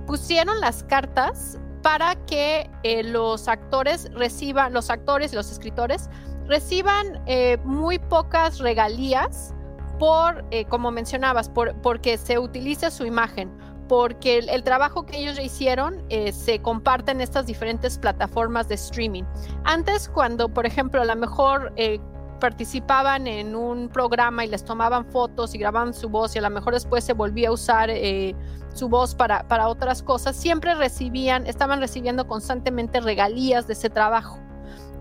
pusieron 0.07 0.59
las 0.61 0.81
cartas 0.81 1.59
para 1.83 2.15
que 2.25 2.71
eh, 2.81 3.03
los 3.03 3.47
actores 3.47 4.09
reciban, 4.15 4.73
los 4.73 4.89
actores 4.89 5.31
y 5.31 5.35
los 5.35 5.51
escritores 5.51 6.09
reciban 6.47 7.21
eh, 7.27 7.59
muy 7.65 7.99
pocas 7.99 8.57
regalías 8.57 9.53
por, 9.99 10.43
como 10.69 10.89
mencionabas, 10.89 11.49
por, 11.49 11.79
porque 11.83 12.17
se 12.17 12.39
utilice 12.39 12.89
su 12.89 13.05
imagen 13.05 13.51
porque 13.87 14.39
el, 14.39 14.63
trabajo 14.63 15.05
que 15.05 15.17
ellos 15.17 15.39
hicieron 15.39 16.03
eh, 16.09 16.31
se 16.31 16.61
comparte 16.61 17.11
en 17.11 17.21
estas 17.21 17.45
diferentes 17.45 17.97
plataformas 17.97 18.67
de 18.67 18.75
streaming. 18.75 19.23
Antes, 19.63 20.09
cuando, 20.09 20.49
por 20.49 20.65
ejemplo, 20.65 21.01
a 21.01 21.05
lo 21.05 21.15
mejor 21.15 21.73
eh, 21.75 21.99
participaban 22.39 23.27
en 23.27 23.55
un 23.55 23.89
programa 23.89 24.43
y 24.43 24.49
les 24.49 24.65
tomaban 24.65 25.05
fotos 25.05 25.55
y 25.55 25.57
grababan 25.57 25.93
su 25.93 26.09
voz 26.09 26.35
y 26.35 26.39
a 26.39 26.41
lo 26.41 26.49
mejor 26.49 26.73
después 26.73 27.03
se 27.03 27.13
volvía 27.13 27.49
a 27.49 27.51
usar 27.53 27.89
eh, 27.89 28.35
su 28.73 28.89
voz 28.89 29.15
para, 29.15 29.47
para 29.47 29.67
otras 29.67 30.03
cosas, 30.03 30.35
siempre 30.35 30.75
recibían, 30.75 31.47
estaban 31.47 31.79
recibiendo 31.79 32.27
constantemente 32.27 32.99
regalías 32.99 33.67
de 33.67 33.73
ese 33.73 33.89
trabajo. 33.89 34.39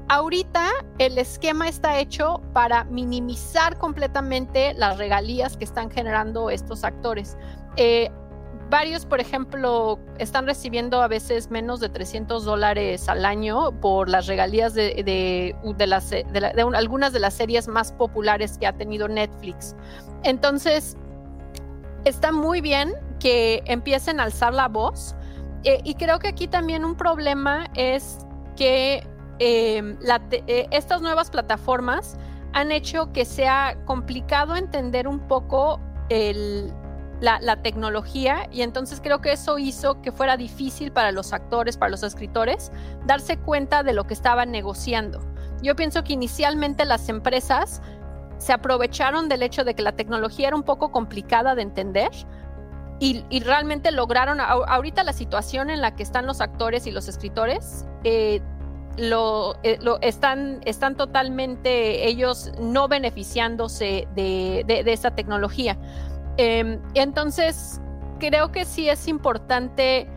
Ahorita 0.09 0.69
el 0.99 1.17
esquema 1.17 1.69
está 1.69 1.99
hecho 1.99 2.43
para 2.53 2.85
minimizar 2.85 3.79
completamente 3.79 4.75
las 4.75 4.99
regalías 4.99 5.57
que 5.57 5.65
están 5.65 5.91
generando 5.91 6.51
estos 6.51 6.85
actores. 6.85 7.37
Varios, 8.73 9.05
por 9.05 9.21
ejemplo, 9.21 9.99
están 10.17 10.47
recibiendo 10.47 11.03
a 11.03 11.07
veces 11.07 11.51
menos 11.51 11.79
de 11.79 11.91
300 11.91 12.43
dólares 12.43 13.07
al 13.07 13.27
año 13.27 13.71
por 13.83 14.09
las 14.09 14.27
regalías 14.27 14.73
de, 14.73 15.55
algunas 16.75 17.13
de 17.13 17.21
las 17.21 17.35
series 17.35 17.69
más 17.69 17.93
populares 17.93 18.57
que 18.57 18.67
ha 18.67 18.73
tenido 18.73 19.09
Netflix. 19.09 19.77
Entonces, 20.23 20.97
está 22.07 22.33
muy 22.33 22.63
bien 22.63 22.95
que 23.21 23.63
empiecen 23.67 24.21
a 24.21 24.23
alzar 24.23 24.55
la 24.55 24.69
voz. 24.69 25.15
Eh, 25.65 25.83
y 25.85 25.95
creo 25.95 26.19
que 26.19 26.29
aquí 26.29 26.49
también 26.49 26.83
un 26.87 26.97
problema 26.97 27.67
es 27.75 28.27
que 28.57 29.07
em, 29.39 29.99
eh, 30.47 30.67
estas 30.71 31.03
nuevas 31.03 31.29
plataformas 31.29 32.17
han 32.55 32.73
hecho 32.73 33.13
que 33.13 33.27
sea 33.27 33.77
complicado 33.85 34.57
entender 34.57 35.07
un 35.07 35.21
poco 35.21 35.79
el, 36.09 36.73
la, 37.23 37.57
tecnología 37.63 38.49
y 38.51 38.63
entonces 38.63 39.01
creo 39.01 39.21
que 39.21 39.33
eso 39.33 39.59
hizo 39.59 40.03
que 40.03 40.11
fuera 40.11 40.37
difícil 40.37 40.91
para 40.91 41.13
los 41.13 41.33
actores, 41.33 41.77
para 41.77 41.91
los 41.91 42.03
escritores, 42.03 42.73
darse 43.07 43.39
cuenta 43.39 43.85
de 43.85 43.93
lo 43.93 44.05
que 44.05 44.15
estaban 44.15 44.51
negociando. 44.51 45.21
Yo 45.63 45.77
pienso 45.77 46.03
que 46.03 46.15
inicialmente 46.15 46.85
las 46.85 47.09
empresas 47.09 47.81
se 48.39 48.53
aprovecharon 48.53 49.29
del 49.29 49.45
hecho 49.45 49.63
de 49.63 49.75
que 49.75 49.83
la 49.83 49.93
tecnología 49.93 50.49
era 50.49 50.57
un 50.57 50.65
poco 50.65 50.91
complicada 50.91 51.55
de 51.55 51.63
entender 51.63 52.11
y, 52.99 53.41
realmente 53.41 53.91
lograron, 53.91 54.41
ahorita 54.41 55.03
la 55.03 55.13
situación 55.13 55.71
en 55.71 55.81
la 55.81 55.97
que 55.97 56.05
están 56.05 56.25
los 56.25 56.41
actores 56.41 56.87
y 56.87 56.93
los 56.93 57.09
escritores, 57.09 57.85
eh, 58.05 58.41
lo, 58.97 59.57
eh, 59.65 59.79
están, 60.03 60.61
están 60.67 60.97
totalmente 60.97 62.07
ellos 62.07 62.53
no 62.61 62.87
beneficiándose 62.87 64.07
de, 64.15 64.65
de, 64.67 64.93
esta 64.93 65.13
tecnología. 65.17 65.79
Em, 66.37 66.81
entonces, 66.95 67.81
creo 68.19 68.53
que 68.53 68.65
sí 68.65 68.89
es 68.89 69.09
importante 69.09 70.09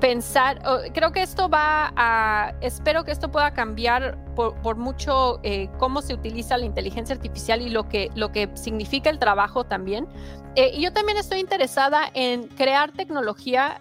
pensar, 0.00 0.60
creo 0.94 1.12
que 1.12 1.22
esto 1.22 1.48
va 1.48 1.92
a, 1.94 2.54
espero 2.60 3.04
que 3.04 3.12
esto 3.12 3.30
pueda 3.30 3.52
cambiar 3.52 4.18
por, 4.34 4.76
mucho 4.76 5.38
eh, 5.44 5.68
cómo 5.78 6.02
se 6.02 6.12
utiliza 6.12 6.58
la 6.58 6.66
inteligencia 6.66 7.14
artificial 7.14 7.62
y 7.62 7.68
lo 7.68 7.88
que, 7.88 8.10
lo 8.16 8.32
que 8.32 8.50
significa 8.54 9.10
el 9.10 9.20
trabajo 9.20 9.62
también. 9.62 10.08
Eh, 10.56 10.72
y 10.74 10.82
yo 10.82 10.92
también 10.92 11.18
estoy 11.18 11.38
interesada 11.38 12.10
en 12.14 12.48
crear 12.48 12.90
tecnología 12.90 13.80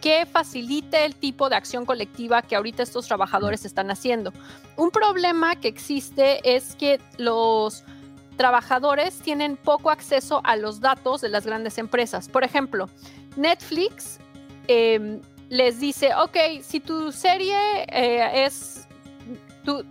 que 0.00 0.26
facilite 0.26 1.04
el 1.04 1.14
tipo 1.14 1.48
de 1.48 1.56
acción 1.56 1.86
colectiva 1.86 2.42
que 2.42 2.56
ahorita 2.56 2.82
estos 2.82 3.06
trabajadores 3.06 3.64
están 3.64 3.92
haciendo. 3.92 4.32
Un 4.76 4.90
problema 4.90 5.54
que 5.56 5.68
existe 5.68 6.56
es 6.56 6.74
que 6.74 7.00
los 7.16 7.84
trabajadores 8.36 9.18
tienen 9.18 9.56
poco 9.56 9.90
acceso 9.90 10.40
a 10.44 10.56
los 10.56 10.80
datos 10.80 11.20
de 11.20 11.28
las 11.28 11.46
grandes 11.46 11.78
empresas. 11.78 12.28
Por 12.28 12.44
ejemplo, 12.44 12.88
Netflix 13.36 14.18
em, 14.68 15.20
les 15.48 15.80
dice, 15.80 16.14
ok, 16.14 16.36
si 16.62 16.80
tu 16.80 17.12
serie 17.12 17.56
eh, 17.88 18.44
es, 18.44 18.86
tu, 19.64 19.84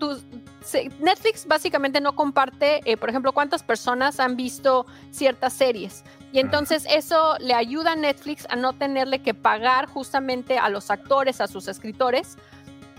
Netflix 0.99 1.45
básicamente 1.45 1.99
no 1.99 2.15
comparte, 2.15 2.82
eh, 2.86 2.97
por 2.97 3.10
ejemplo, 3.10 3.34
cuántas 3.34 3.63
personas 3.63 4.19
han 4.19 4.36
visto 4.36 4.86
ciertas 5.12 5.53
series. 5.53 6.03
Y 6.32 6.39
entonces 6.39 6.86
eso 6.89 7.36
le 7.39 7.53
ayuda 7.53 7.91
a 7.91 7.95
Netflix 7.95 8.47
a 8.49 8.56
no 8.56 8.73
tenerle 8.73 9.19
que 9.19 9.34
pagar 9.34 9.88
justamente 9.88 10.58
a 10.58 10.69
los 10.69 10.89
actores, 10.89 11.41
a 11.41 11.47
sus 11.47 11.67
escritores, 11.67 12.38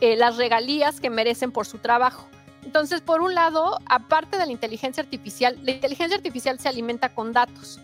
eh, 0.01 0.17
las 0.17 0.37
regalías 0.37 1.01
que 1.01 1.11
merecen 1.11 1.51
por 1.51 1.67
su 1.67 1.79
trabajo. 1.79 2.29
Entonces, 2.65 3.01
por 3.01 3.21
un 3.21 3.35
lado, 3.35 3.79
aparte 3.87 4.39
de 4.39 4.47
la 4.47 4.53
inteligencia 4.53 5.03
artificial, 5.03 5.59
la 5.63 5.73
inteligencia 5.73 6.17
artificial 6.17 6.59
se 6.59 6.69
alimenta 6.69 7.11
con 7.11 7.33
datos 7.33 7.79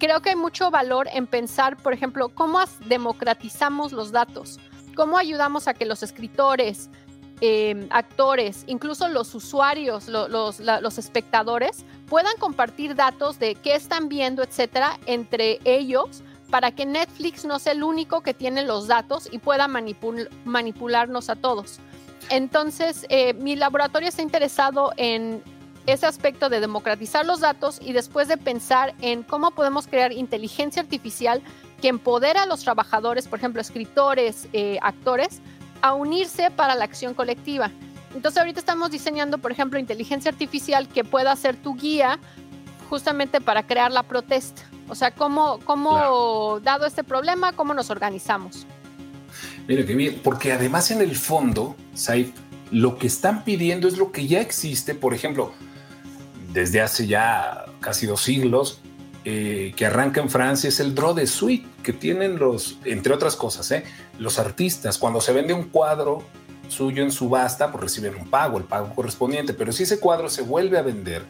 creo 0.00 0.20
que 0.22 0.30
hay 0.30 0.36
mucho 0.36 0.70
valor 0.72 1.08
en 1.12 1.28
pensar, 1.28 1.76
por 1.76 1.92
ejemplo, 1.92 2.30
cómo 2.30 2.58
democratizamos 2.86 3.92
los 3.92 4.10
datos, 4.10 4.58
cómo 4.96 5.18
ayudamos 5.18 5.68
a 5.68 5.74
que 5.74 5.84
los 5.84 6.02
escritores, 6.02 6.88
em, 7.42 7.86
actores, 7.90 8.64
incluso 8.66 9.08
los 9.08 9.34
usuarios, 9.34 10.08
los, 10.08 10.98
espectadores, 10.98 11.84
puedan 12.08 12.36
compartir 12.38 12.96
datos 12.96 13.38
de 13.38 13.54
qué 13.54 13.74
están 13.74 14.08
viendo, 14.08 14.42
etcétera, 14.42 14.98
entre 15.06 15.60
ellos 15.64 16.22
para 16.50 16.72
que 16.72 16.84
Netflix 16.84 17.44
no 17.44 17.60
sea 17.60 17.72
el 17.74 17.84
único 17.84 18.22
que 18.22 18.34
tiene 18.34 18.64
los 18.64 18.88
datos 18.88 19.28
y 19.30 19.38
pueda 19.38 19.68
manipularnos 19.68 21.30
a 21.30 21.36
todos. 21.36 21.78
Entonces, 22.30 23.06
eh, 23.08 23.34
mi 23.34 23.56
laboratorio 23.56 24.08
está 24.08 24.22
interesado 24.22 24.92
en 24.96 25.42
ese 25.86 26.06
aspecto 26.06 26.48
de 26.48 26.60
democratizar 26.60 27.26
los 27.26 27.40
datos 27.40 27.80
y 27.82 27.92
después 27.92 28.28
de 28.28 28.36
pensar 28.36 28.94
en 29.00 29.24
cómo 29.24 29.50
podemos 29.50 29.88
crear 29.88 30.12
inteligencia 30.12 30.80
artificial 30.80 31.42
que 31.82 31.88
empodera 31.88 32.44
a 32.44 32.46
los 32.46 32.62
trabajadores, 32.62 33.26
por 33.26 33.40
ejemplo, 33.40 33.60
escritores, 33.60 34.48
eh, 34.52 34.78
actores, 34.80 35.40
a 35.82 35.94
unirse 35.94 36.52
para 36.52 36.76
la 36.76 36.84
acción 36.84 37.14
colectiva. 37.14 37.72
Entonces 38.14 38.38
ahorita 38.38 38.60
estamos 38.60 38.90
diseñando, 38.92 39.38
por 39.38 39.50
ejemplo, 39.50 39.78
inteligencia 39.78 40.30
artificial 40.30 40.88
que 40.88 41.02
pueda 41.02 41.34
ser 41.34 41.56
tu 41.56 41.74
guía 41.74 42.20
justamente 42.88 43.40
para 43.40 43.66
crear 43.66 43.90
la 43.90 44.04
protesta. 44.04 44.62
O 44.88 44.94
sea, 44.94 45.12
cómo, 45.12 45.58
cómo 45.64 46.60
dado 46.60 46.86
este 46.86 47.02
problema, 47.02 47.52
cómo 47.52 47.74
nos 47.74 47.90
organizamos. 47.90 48.66
Mira 49.68 49.86
qué 49.86 49.94
bien, 49.94 50.20
porque 50.22 50.52
además 50.52 50.90
en 50.90 51.00
el 51.00 51.16
fondo, 51.16 51.76
Saif, 51.94 52.30
lo 52.70 52.98
que 52.98 53.06
están 53.06 53.44
pidiendo 53.44 53.88
es 53.88 53.98
lo 53.98 54.12
que 54.12 54.26
ya 54.26 54.40
existe, 54.40 54.94
por 54.94 55.14
ejemplo, 55.14 55.52
desde 56.52 56.80
hace 56.80 57.06
ya 57.06 57.66
casi 57.80 58.06
dos 58.06 58.22
siglos, 58.22 58.80
eh, 59.24 59.74
que 59.76 59.86
arranca 59.86 60.20
en 60.20 60.30
Francia 60.30 60.68
es 60.68 60.80
el 60.80 60.94
draw 60.94 61.14
de 61.14 61.26
suite 61.26 61.66
que 61.82 61.92
tienen 61.92 62.38
los, 62.38 62.78
entre 62.84 63.12
otras 63.12 63.36
cosas, 63.36 63.70
eh, 63.70 63.84
los 64.18 64.38
artistas. 64.38 64.96
Cuando 64.96 65.20
se 65.20 65.32
vende 65.32 65.52
un 65.52 65.64
cuadro 65.64 66.22
suyo 66.68 67.02
en 67.02 67.12
subasta, 67.12 67.70
pues 67.70 67.84
reciben 67.84 68.14
un 68.14 68.30
pago, 68.30 68.56
el 68.58 68.64
pago 68.64 68.94
correspondiente, 68.94 69.52
pero 69.52 69.72
si 69.72 69.82
ese 69.82 70.00
cuadro 70.00 70.28
se 70.30 70.42
vuelve 70.42 70.78
a 70.78 70.82
vender, 70.82 71.24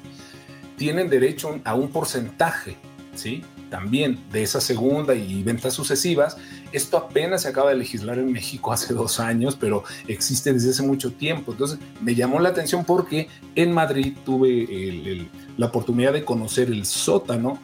tienen 0.76 1.08
derecho 1.08 1.58
a 1.64 1.74
un 1.74 1.90
porcentaje, 1.90 2.76
¿sí? 3.14 3.42
También 3.70 4.18
de 4.33 4.42
esa 4.42 4.61
segunda 4.61 5.14
y 5.14 5.42
ventas 5.42 5.74
sucesivas. 5.74 6.37
Esto 6.72 6.96
apenas 6.96 7.42
se 7.42 7.48
acaba 7.48 7.70
de 7.70 7.76
legislar 7.76 8.18
en 8.18 8.33
México 8.33 8.72
hace 8.72 8.92
dos 8.92 9.20
años, 9.20 9.56
pero 9.59 9.85
existe 10.09 10.52
desde 10.52 10.70
hace 10.70 10.83
mucho 10.83 11.12
tiempo. 11.12 11.52
Entonces 11.52 11.78
me 12.02 12.14
llamó 12.14 12.40
la 12.40 12.50
atención 12.50 12.85
porque 12.85 13.28
en 13.54 13.72
Madrid 13.72 14.14
tuve 14.24 15.28
la 15.56 15.66
oportunidad 15.66 16.12
de 16.12 16.24
conocer 16.24 16.68
el 16.68 16.85
sótano 16.85 17.61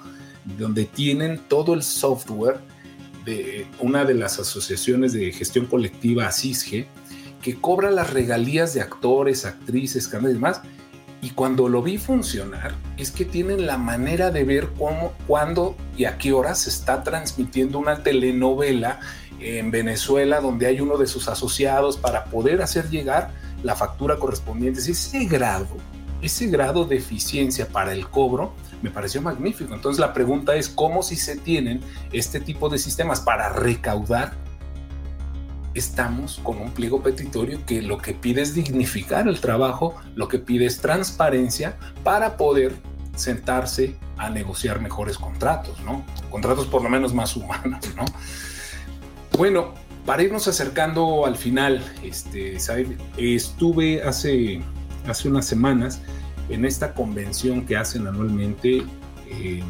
donde 0.59 0.85
tienen 0.85 1.41
todo 1.49 1.75
el 1.75 1.83
software 1.83 2.61
de 3.25 3.67
una 3.81 4.05
de 4.05 4.15
las 4.15 4.39
asociaciones 4.39 5.13
de 5.13 5.33
gestión 5.33 5.67
colectiva, 5.67 6.29
ASISGE, 6.29 6.87
que 7.43 7.57
cobra 7.57 7.91
las 7.91 8.13
regalías 8.13 8.73
de 8.73 8.81
actores, 8.81 9.45
actrices, 9.45 10.07
canales 10.07 10.33
y 10.33 10.35
demás 10.35 10.63
y 11.21 11.31
cuando 11.31 11.69
lo 11.69 11.83
vi 11.83 11.99
funcionar, 11.99 12.75
es 12.97 13.11
que 13.11 13.25
tienen 13.25 13.67
la 13.67 13.79
manera 13.79 14.31
de 14.31 14.45
ver 14.45 14.71
cómo, 14.79 15.13
cuándo 15.27 15.77
y 15.97 16.05
a 16.05 16.19
qué 16.19 16.33
hora 16.33 16.55
se 16.55 16.71
está 16.71 17.03
transmitiendo 17.03 17.79
una 17.79 18.03
telenovela 18.03 19.01
en 19.41 19.71
Venezuela 19.71 20.41
donde 20.41 20.67
hay 20.67 20.81
uno 20.81 20.97
de 20.97 21.07
sus 21.07 21.29
asociados 21.29 21.97
para 21.97 22.25
poder 22.27 22.63
hacer 22.63 22.91
llegar 22.91 23.31
la 23.63 23.75
factura 23.75 24.17
correspondiente. 24.17 24.81
Ese 24.81 25.25
grado, 25.25 25.77
ese 26.23 26.47
grado 26.47 26.85
de 26.85 26.97
eficiencia 26.97 27.67
para 27.67 27.93
el 27.93 28.09
cobro 28.09 28.55
me 28.83 28.91
pareció 28.91 29.23
magnífico. 29.23 29.75
Entonces 29.75 29.99
la 29.99 30.13
pregunta 30.13 30.55
es 30.55 30.69
cómo 30.69 31.03
si 31.03 31.17
se 31.17 31.37
tienen 31.37 31.81
este 32.13 32.41
tipo 32.41 32.69
de 32.69 32.79
sistemas 32.79 33.21
para 33.21 33.49
recaudar 33.49 34.35
estamos 35.79 36.41
con 36.43 36.59
un 36.59 36.71
pliego 36.71 37.03
petitorio 37.03 37.61
que 37.67 37.83
lo 37.83 37.99
que 37.99 38.15
pide 38.15 38.43
es 38.43 38.55
dignificar 38.55 39.29
el 39.29 39.41
trabajo, 39.41 39.95
lo 40.15 40.29
que 40.29 40.39
pide 40.39 40.67
es 40.67 40.81
transparencia 40.81 41.77
para 42.03 42.37
poder 42.37 42.75
sentarse 43.15 43.97
a 44.17 44.31
negociar 44.31 44.81
mejores 44.81 45.19
contratos, 45.19 45.81
¿no? 45.81 46.05
Contratos 46.31 46.67
por 46.67 46.83
lo 46.83 46.89
menos 46.89 47.15
más 47.15 47.37
humanos, 47.37 47.85
¿no? 47.97 48.05
Bueno, 49.37 49.75
para 50.07 50.23
irnos 50.23 50.49
acercando 50.49 51.27
al 51.27 51.37
final, 51.37 51.83
este, 52.03 52.57
estuve 53.19 54.03
hace, 54.03 54.63
hace 55.07 55.29
unas 55.29 55.47
semanas 55.47 56.01
en 56.49 56.65
esta 56.65 56.95
convención 56.95 57.67
que 57.67 57.77
hacen 57.77 58.07
anualmente 58.07 58.83
eh, 59.29 59.63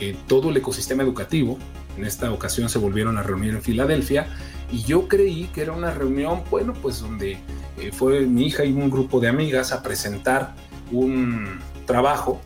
eh, 0.00 0.16
todo 0.26 0.50
el 0.50 0.56
ecosistema 0.56 1.02
educativo. 1.02 1.58
En 1.96 2.04
esta 2.04 2.32
ocasión 2.32 2.68
se 2.68 2.78
volvieron 2.78 3.16
a 3.16 3.22
reunir 3.22 3.54
en 3.54 3.62
Filadelfia 3.62 4.26
y 4.72 4.82
yo 4.82 5.08
creí 5.08 5.48
que 5.52 5.62
era 5.62 5.72
una 5.72 5.90
reunión, 5.90 6.42
bueno, 6.50 6.74
pues 6.74 7.00
donde 7.00 7.38
eh, 7.78 7.90
fue 7.92 8.20
mi 8.20 8.46
hija 8.46 8.64
y 8.64 8.72
un 8.72 8.90
grupo 8.90 9.20
de 9.20 9.28
amigas 9.28 9.72
a 9.72 9.82
presentar 9.82 10.54
un 10.92 11.58
trabajo 11.86 12.40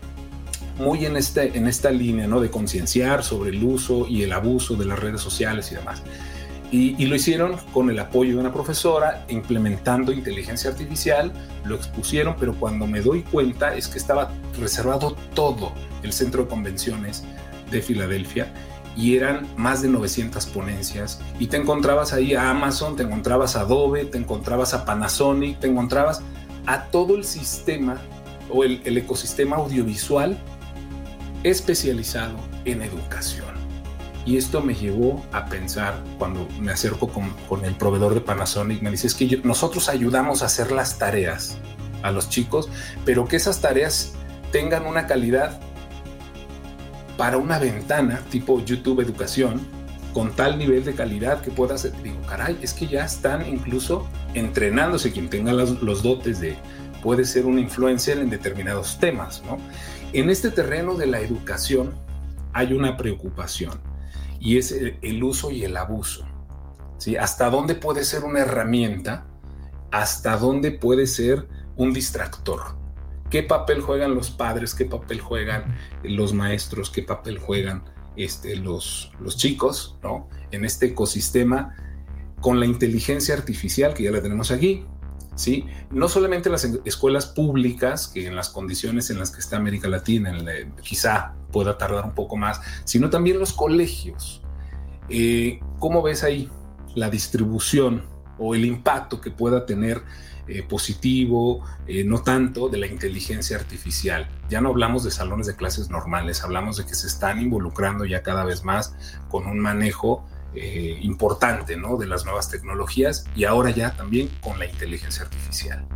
muy 0.79 1.05
en, 1.05 1.17
este, 1.17 1.57
en 1.57 1.67
esta 1.67 1.91
línea, 1.91 2.27
¿no? 2.27 2.41
De 2.41 2.51
concienciar 2.51 3.23
sobre 3.23 3.51
el 3.51 3.63
uso 3.63 4.07
y 4.09 4.23
el 4.23 4.33
abuso 4.33 4.75
de 4.75 4.87
las 4.87 4.99
redes 4.99 5.21
sociales 5.21 5.71
y 5.71 5.77
demás. 5.77 6.03
Y, 6.73 7.01
y, 7.01 7.07
lo 7.07 7.15
hicieron 7.15 7.57
con 7.73 7.89
el 7.89 7.99
apoyo 8.01 8.35
de 8.35 8.41
una 8.41 8.53
profesora, 8.53 9.25
implementando 9.29 10.11
inteligencia 10.11 10.71
artificial, 10.71 11.33
lo 11.65 11.77
expusieron, 11.77 12.35
pero 12.41 12.55
cuando 12.55 12.89
me 12.89 13.01
doy 13.01 13.23
cuenta 13.23 13.77
es 13.77 13.87
que 13.87 13.99
estaba 13.99 14.33
reservado 14.59 15.15
todo 15.35 15.73
el 16.03 16.13
centro 16.13 16.43
de 16.43 16.49
convenciones 16.49 17.23
de 17.71 17.81
Filadelfia 17.81 18.53
y 18.97 19.17
eran 19.17 19.47
más 19.57 19.83
de 19.83 19.89
900 19.89 20.47
ponencias 20.47 21.21
y 21.39 21.49
te 21.49 21.57
encontrabas 21.57 22.13
ahí 22.13 22.35
a 22.35 22.51
Amazon, 22.51 22.97
te 22.97 23.03
encontrabas 23.03 23.57
a 23.57 23.61
Adobe, 23.61 24.05
te 24.05 24.19
encontrabas 24.19 24.75
a 24.75 24.85
Panasonic, 24.85 25.59
te 25.59 25.67
encontrabas 25.67 26.23
a 26.67 26.85
todo 26.85 27.17
el 27.17 27.25
sistema 27.25 28.01
o 28.51 28.65
el, 28.65 28.97
ecosistema 28.97 29.57
audiovisual 29.57 30.39
especializado 31.43 32.37
en 32.65 32.83
educación. 32.83 33.55
Y 34.27 34.39
esto 34.39 34.63
me 34.63 34.75
llevó 34.75 35.23
a 35.33 35.47
pensar, 35.47 36.03
cuando 36.19 36.49
me 36.59 36.73
acerco 36.73 37.09
con, 37.09 37.65
el 37.65 37.75
proveedor 37.75 38.15
de 38.15 38.23
Panasonic, 38.23 38.81
me 38.81 38.91
dice, 38.91 39.07
es 39.07 39.15
que 39.15 39.41
nosotros 39.45 39.91
ayudamos 39.91 40.43
a 40.43 40.47
hacer 40.47 40.73
las 40.73 40.99
tareas 40.99 41.59
a 42.03 42.11
los 42.11 42.31
chicos, 42.31 42.71
pero 43.05 43.27
que 43.27 43.37
esas 43.37 43.61
tareas 43.61 44.15
tengan 44.51 44.87
una 44.87 45.07
calidad 45.07 45.61
para 47.17 47.39
una 47.39 47.59
ventana 47.59 48.21
tipo 48.31 48.65
YouTube 48.65 49.01
Educación 49.01 49.61
con 50.13 50.35
tal 50.35 50.59
nivel 50.59 50.85
de 50.85 50.95
calidad 50.95 51.41
que 51.41 51.51
pueda 51.51 51.75
hacer. 51.75 51.93
Digo, 52.03 52.21
caray, 52.29 52.59
es 52.63 52.73
que 52.73 52.87
ya 52.87 53.05
están 53.05 53.47
incluso 53.47 54.09
entrenándose 54.35 55.13
quien 55.13 55.29
tenga 55.29 55.53
los, 55.53 56.03
dotes 56.03 56.41
de 56.41 56.57
puede 57.03 57.25
ser 57.25 57.47
un 57.47 57.59
influencer 57.59 58.19
en 58.19 58.31
determinados 58.31 58.99
temas, 58.99 59.43
¿no? 59.45 59.59
En 60.13 60.31
este 60.31 60.51
terreno 60.51 60.95
de 60.95 61.07
la 61.07 61.21
educación 61.21 61.93
hay 62.53 62.73
una 62.73 62.97
preocupación 62.97 63.81
y 64.39 64.59
es 64.59 64.73
el 64.73 65.25
uso 65.25 65.51
y 65.51 65.65
el 65.65 65.77
abuso. 65.77 66.25
¿Hasta 67.21 67.51
dónde 67.51 67.75
puede 67.75 68.05
ser 68.05 68.25
una 68.25 68.41
herramienta? 68.41 69.27
¿Hasta 69.91 70.37
dónde 70.37 70.71
puede 70.71 71.07
ser 71.07 71.47
un 71.77 71.93
distractor? 71.93 72.84
¿Qué 73.35 73.43
papel 73.43 73.81
juegan 73.81 74.15
los 74.15 74.31
padres? 74.31 74.77
¿Qué 74.77 74.85
papel 74.85 75.21
juegan 75.21 75.77
los 76.05 76.33
maestros? 76.33 76.89
¿Qué 76.89 77.03
papel 77.03 77.41
juegan 77.41 77.83
este, 78.15 78.55
los, 78.55 79.11
los 79.19 79.37
chicos 79.37 79.99
¿no? 80.05 80.29
en 80.53 80.65
este 80.65 80.87
ecosistema 80.87 81.75
con 82.41 82.61
la 82.61 82.67
inteligencia 82.67 83.35
artificial 83.35 83.93
que 83.93 84.05
ya 84.05 84.13
la 84.13 84.23
tenemos 84.23 84.53
aquí? 84.53 84.87
¿sí? 85.35 85.67
No 85.91 86.09
solamente 86.09 86.49
las 86.49 86.63
escuelas 86.85 87.27
públicas, 87.27 88.07
que 88.07 88.29
en 88.29 88.37
las 88.37 88.51
condiciones 88.51 89.11
en 89.11 89.19
las 89.19 89.33
que 89.33 89.41
está 89.41 89.57
América 89.57 89.89
Latina, 89.89 90.33
quizá 90.85 91.35
pueda 91.51 91.77
tardar 91.77 92.05
un 92.05 92.15
poco 92.15 92.37
más, 92.37 92.61
sino 92.85 93.11
también 93.11 93.41
los 93.41 93.53
colegios. 93.53 94.43
Eh, 95.09 95.59
¿Cómo 95.81 96.03
ves 96.03 96.23
ahí 96.23 96.49
la 96.95 97.11
distribución 97.11 98.05
o 98.39 98.55
el 98.55 98.65
impacto 98.65 99.21
que 99.21 99.33
pueda 99.33 99.67
tener 99.67 100.05
eh, 100.47 100.63
positivo, 100.63 101.65
eh, 101.87 102.05
no 102.05 102.23
tanto 102.23 102.69
de 102.69 102.77
la 102.77 102.87
inteligencia 102.87 103.57
artificial. 103.57 104.29
Ya 104.51 104.61
no 104.61 104.69
hablamos 104.69 105.03
de 105.03 105.11
salones 105.11 105.47
de 105.47 105.57
clases 105.57 105.89
normales, 105.89 106.45
hablamos 106.45 106.77
de 106.77 106.85
que 106.85 106.95
se 106.95 107.07
están 107.07 107.41
involucrando 107.41 108.05
ya 108.05 108.23
cada 108.23 108.45
vez 108.45 108.63
más 108.63 108.95
con 109.31 109.47
un 109.47 109.59
manejo 109.59 110.23
eh, 110.55 110.99
importante 111.01 111.79
¿no? 111.79 111.97
de 111.97 112.07
las 112.07 112.27
nuevas 112.27 112.51
tecnologías 112.51 113.25
y 113.35 113.45
ahora 113.45 113.71
ya 113.71 113.97
también 113.97 114.29
con 114.43 114.59
la 114.59 114.67
inteligencia 114.67 115.25
artificial. 115.25 115.89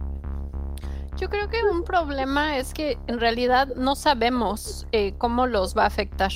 Yo 1.19 1.29
creo 1.29 1.51
que 1.51 1.63
un 1.71 1.85
problema 1.85 2.57
es 2.57 2.73
que 2.73 2.97
en 3.07 3.21
realidad 3.21 3.69
no 3.77 3.97
sabemos 3.97 4.87
cómo 5.19 5.47
los 5.47 5.77
va 5.77 5.83
a 5.83 5.89
afectar. 5.89 6.33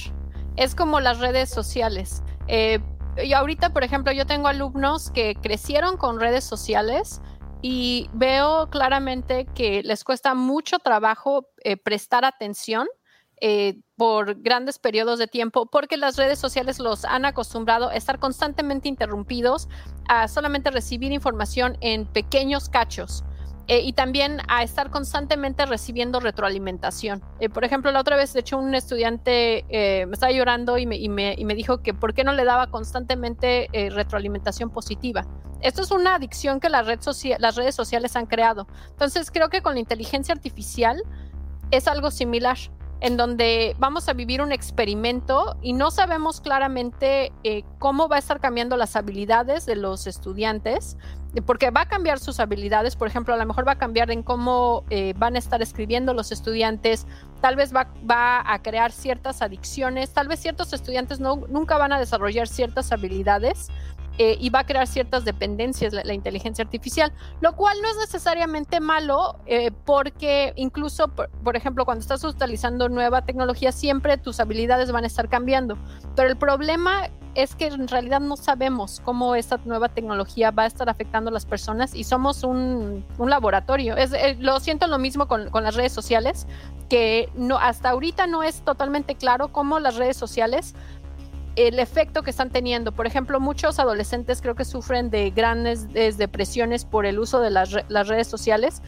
Es 0.57 0.75
como 0.75 1.01
las 1.01 1.18
redes 1.18 1.48
sociales. 1.48 2.22
y 2.48 3.33
ahorita, 3.33 3.72
por 3.72 3.85
ejemplo, 3.85 4.12
yo 4.12 4.27
tengo 4.27 4.48
alumnos 4.48 5.11
que 5.12 5.35
crecieron 5.40 5.96
con 5.96 6.20
redes 6.20 6.44
sociales, 6.44 7.22
y 7.62 8.11
veo 8.12 8.68
claramente 8.68 9.46
que 9.55 9.83
les 9.85 10.03
cuesta 10.05 10.35
mucho 10.35 10.81
trabajo 10.81 11.46
eh, 11.62 11.77
prestar 11.77 12.25
atención 12.25 12.88
eh, 13.40 13.81
por 13.96 14.40
grandes 14.42 14.79
periodos 14.79 15.18
de 15.18 15.27
tiempo 15.27 15.66
porque 15.66 15.96
las 15.96 16.16
redes 16.16 16.38
sociales 16.38 16.79
los 16.79 17.05
han 17.05 17.25
acostumbrado 17.25 17.88
a 17.88 17.96
estar 17.96 18.18
constantemente 18.18 18.88
interrumpidos, 18.88 19.68
a 20.09 20.29
solamente 20.29 20.70
recibir 20.70 21.12
información 21.12 21.79
en 21.81 22.07
pequeños 22.07 22.68
cachos. 22.68 23.25
Eh, 23.68 23.81
y 23.81 23.92
también 23.92 24.38
a 24.48 24.62
estar 24.62 24.90
constantemente 24.90 25.64
recibiendo 25.66 26.18
retroalimentación. 26.18 27.22
por 27.55 27.64
ejemplo, 27.64 27.92
la 27.92 28.01
otra 28.01 28.16
vez, 28.16 28.33
de 28.33 28.40
hecho, 28.40 28.59
un 28.59 28.75
estudiante 28.75 29.64
me 29.70 30.12
estaba 30.12 30.33
llorando 30.33 30.79
y 30.79 30.87
me, 30.87 30.96
y, 30.96 31.09
me, 31.09 31.35
y 31.38 31.44
me, 31.44 31.55
dijo 31.55 31.83
que 31.83 31.94
por 31.94 32.12
qué 32.12 32.25
no 32.25 32.33
le 32.33 32.44
daba 32.44 32.66
constantemente 32.68 33.68
retroalimentación 33.90 34.70
positiva. 34.70 35.27
Esto 35.61 35.83
es 35.83 35.92
una 35.92 36.16
adicción 36.16 36.59
que 36.59 36.68
la 36.68 36.83
red 36.83 36.98
las 37.38 37.55
redes 37.55 37.75
sociales 37.75 38.16
han 38.16 38.27
creado. 38.27 38.66
Entonces 38.90 39.31
creo 39.31 39.48
que 39.48 39.62
con 39.62 39.75
la 39.75 39.81
inteligencia 39.81 40.35
artificial 40.35 41.01
es 41.70 41.87
algo 41.87 42.11
similar, 42.11 42.59
en 43.02 43.16
donde 43.16 43.74
vamos 43.80 44.08
a 44.08 44.12
vivir 44.12 44.40
un 44.40 44.52
experimento 44.52 45.56
y 45.60 45.72
no 45.72 45.90
sabemos 45.90 46.40
claramente 46.40 47.32
eh, 47.42 47.64
cómo 47.80 48.08
va 48.08 48.14
a 48.14 48.18
estar 48.20 48.38
cambiando 48.38 48.76
las 48.76 48.94
habilidades 48.94 49.66
de 49.66 49.74
los 49.74 50.06
estudiantes, 50.06 50.96
porque 51.44 51.70
va 51.70 51.80
a 51.80 51.88
cambiar 51.88 52.20
sus 52.20 52.38
habilidades, 52.38 52.94
por 52.94 53.08
ejemplo, 53.08 53.34
a 53.34 53.36
lo 53.38 53.44
mejor 53.44 53.66
va 53.66 53.72
a 53.72 53.78
cambiar 53.78 54.12
en 54.12 54.22
cómo 54.22 54.84
eh, 54.88 55.14
van 55.16 55.34
a 55.34 55.40
estar 55.40 55.60
escribiendo 55.62 56.14
los 56.14 56.30
estudiantes, 56.30 57.08
tal 57.40 57.56
vez 57.56 57.74
va, 57.74 57.88
va, 58.08 58.40
a 58.46 58.62
crear 58.62 58.92
ciertas 58.92 59.42
adicciones, 59.42 60.12
tal 60.12 60.28
vez 60.28 60.38
ciertos 60.38 60.72
estudiantes 60.72 61.18
no, 61.18 61.42
nunca 61.48 61.78
van 61.78 61.92
a 61.92 61.98
desarrollar 61.98 62.46
ciertas 62.46 62.92
habilidades 62.92 63.68
eh, 64.18 64.37
y 64.38 64.51
va 64.51 64.61
a 64.61 64.66
crear 64.66 64.87
ciertas 64.87 65.25
dependencias 65.25 65.92
la, 65.92 66.12
inteligencia 66.12 66.62
artificial, 66.62 67.12
lo 67.40 67.55
cual 67.57 67.77
no 67.83 67.88
es 67.88 67.96
necesariamente 67.96 68.79
malo 68.81 69.37
eh, 69.46 69.70
porque 69.85 70.53
incluso, 70.57 71.09
por, 71.09 71.57
ejemplo, 71.57 71.85
cuando 71.85 72.03
estás 72.03 72.22
utilizando 72.25 72.88
nueva 72.88 73.22
tecnología, 73.22 73.72
siempre 73.72 74.18
tus 74.18 74.38
habilidades 74.40 74.92
van 74.92 75.05
a 75.05 75.07
estar 75.07 75.29
cambiando. 75.29 75.79
Pero 76.14 76.29
el 76.29 76.37
problema 76.37 77.09
es 77.35 77.55
que 77.55 77.68
en 77.68 77.88
realidad 77.88 78.20
no 78.20 78.37
sabemos 78.37 79.01
cómo 79.03 79.35
esta 79.35 79.59
nueva 79.64 79.88
tecnología 79.88 80.51
va 80.51 80.64
a 80.64 80.66
estar 80.66 80.90
afectando 80.90 81.31
a 81.31 81.33
las 81.33 81.46
personas 81.46 81.94
y 81.94 82.05
somos 82.05 82.44
un, 82.44 83.05
un 83.16 83.31
laboratorio. 83.31 83.96
Es, 83.96 84.12
eh, 84.12 84.37
lo 84.38 84.61
siento 84.61 84.87
lo 84.87 84.98
mismo 84.98 85.27
con, 85.27 85.48
con, 85.48 85.64
las 85.64 85.75
redes 85.75 85.92
sociales, 85.92 86.46
que 86.90 87.31
no, 87.35 87.57
hasta 87.59 87.90
ahorita 87.90 88.27
no 88.27 88.42
es 88.42 88.62
totalmente 88.62 89.14
claro 89.14 89.48
cómo 89.48 89.81
las 89.81 89.96
redes 89.96 90.18
sociales 90.18 90.75
el 91.56 91.78
efecto 91.78 92.22
que 92.22 92.30
están 92.30 92.50
teniendo. 92.50 92.92
Por 92.92 93.06
ejemplo, 93.06 93.40
muchos 93.40 93.78
adolescentes 93.78 94.40
creo 94.40 94.54
que 94.54 94.64
sufren 94.64 95.10
de 95.10 95.30
grandes 95.30 95.92
depresiones 95.92 96.84
por 96.84 97.06
el 97.06 97.18
uso 97.18 97.40
de 97.40 97.50
las, 97.50 97.72
redes 97.72 98.26
sociales 98.26 98.82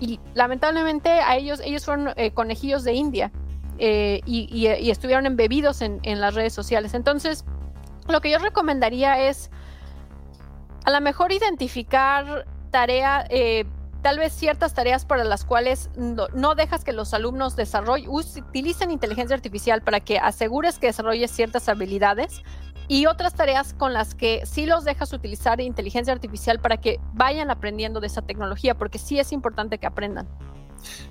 y 0.00 0.20
lamentablemente 0.34 1.08
a 1.10 1.36
ellos, 1.36 1.60
ellos 1.64 1.84
fueron 1.84 2.12
eh, 2.16 2.30
conejillos 2.32 2.84
de 2.84 2.92
India 2.92 3.32
eh, 3.78 4.20
y, 4.26 4.66
estuvieron 4.66 5.26
embebidos 5.26 5.82
en, 5.82 6.00
en, 6.02 6.20
las 6.20 6.34
redes 6.34 6.52
sociales. 6.52 6.94
Entonces, 6.94 7.44
lo 8.08 8.20
que 8.20 8.30
yo 8.30 8.38
recomendaría 8.38 9.28
es 9.28 9.50
a 10.84 10.90
lo 10.90 11.00
mejor 11.00 11.32
identificar 11.32 12.46
tarea, 12.70 13.26
eh, 13.30 13.64
tal 14.06 14.20
vez 14.20 14.32
ciertas 14.32 14.72
tareas 14.72 15.04
para 15.04 15.24
las 15.24 15.44
cuales 15.44 15.90
no, 15.96 16.54
dejas 16.54 16.84
que 16.84 16.92
los 16.92 17.12
alumnos 17.12 17.56
desarrollen, 17.56 18.08
utilicen 18.08 18.92
inteligencia 18.92 19.34
artificial 19.34 19.82
para 19.82 19.98
que 19.98 20.20
asegures 20.20 20.78
que 20.78 20.86
desarrolles 20.86 21.28
ciertas 21.32 21.68
habilidades 21.68 22.44
y 22.86 23.06
otras 23.06 23.34
tareas 23.34 23.74
con 23.74 23.92
las 23.92 24.14
que 24.14 24.46
sí 24.46 24.64
los 24.64 24.84
dejas 24.84 25.12
utilizar 25.12 25.60
inteligencia 25.60 26.12
artificial 26.12 26.60
para 26.60 26.76
que 26.76 27.00
vayan 27.14 27.50
aprendiendo 27.50 27.98
de 27.98 28.06
esa 28.06 28.22
tecnología, 28.22 28.76
porque 28.76 29.00
sí 29.00 29.18
es 29.18 29.32
importante 29.32 29.78
que 29.78 29.88
aprendan. 29.88 30.28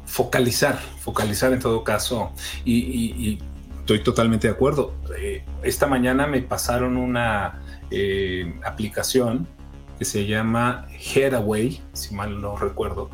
Focalizar, 0.06 0.80
focalizar 1.02 1.52
en 1.52 1.60
todo 1.60 1.84
caso. 1.84 2.32
Y, 2.64 3.40
estoy 3.80 4.04
totalmente 4.04 4.48
de 4.48 4.54
acuerdo. 4.54 4.94
Eh, 5.20 5.44
esta 5.64 5.86
mañana 5.86 6.28
me 6.28 6.42
pasaron 6.42 6.96
una 6.96 7.62
eh, 7.92 8.58
aplicación 8.64 9.50
que 9.98 10.06
se 10.06 10.26
llama 10.26 10.88
Headaway, 11.14 11.82
si 11.94 12.14
mal 12.14 12.42
no 12.42 12.56
recuerdo, 12.58 13.10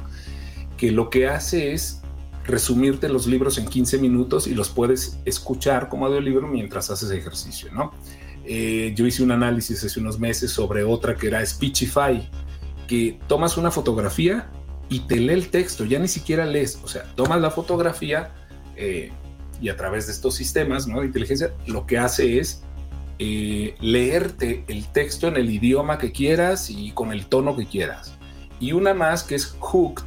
que 0.77 0.91
lo 0.91 1.09
que 1.09 1.27
hace 1.27 1.73
es 1.73 2.01
resumirte 2.43 3.07
los 3.07 3.27
libros 3.27 3.57
en 3.57 3.67
15 3.67 3.99
minutos 3.99 4.47
y 4.47 4.55
los 4.55 4.69
puedes 4.69 5.19
escuchar 5.25 5.89
como 5.89 6.07
audiolibro 6.07 6.47
mientras 6.47 6.89
haces 6.89 7.11
ejercicio, 7.11 7.71
¿no? 7.71 7.91
Eh, 8.43 8.93
yo 8.95 9.05
hice 9.05 9.21
un 9.21 9.31
análisis 9.31 9.83
hace 9.83 9.99
unos 9.99 10.19
meses 10.19 10.51
sobre 10.51 10.83
otra 10.83 11.15
que 11.15 11.27
era 11.27 11.45
Speechify, 11.45 12.27
que 12.87 13.19
tomas 13.27 13.57
una 13.57 13.69
fotografía 13.69 14.49
y 14.89 15.01
te 15.01 15.17
lee 15.17 15.33
el 15.33 15.49
texto, 15.49 15.85
ya 15.85 15.99
ni 15.99 16.07
siquiera 16.07 16.45
lees, 16.45 16.79
o 16.83 16.87
sea, 16.87 17.03
tomas 17.15 17.39
la 17.39 17.51
fotografía 17.51 18.31
eh, 18.75 19.11
y 19.61 19.69
a 19.69 19.77
través 19.77 20.07
de 20.07 20.13
estos 20.13 20.35
sistemas 20.35 20.87
¿no? 20.87 20.99
de 20.99 21.05
inteligencia, 21.05 21.53
lo 21.67 21.85
que 21.85 21.99
hace 21.99 22.39
es 22.39 22.63
eh, 23.23 23.75
leerte 23.81 24.63
el 24.67 24.87
texto 24.87 25.27
en 25.27 25.37
el 25.37 25.47
idioma 25.51 25.99
que 25.99 26.11
quieras 26.11 26.71
y 26.71 26.89
con 26.89 27.11
el 27.11 27.27
tono 27.27 27.55
que 27.55 27.67
quieras. 27.67 28.13
Y 28.59 28.71
una 28.71 28.95
más 28.95 29.21
que 29.21 29.35
es 29.35 29.55
Hooked, 29.59 30.03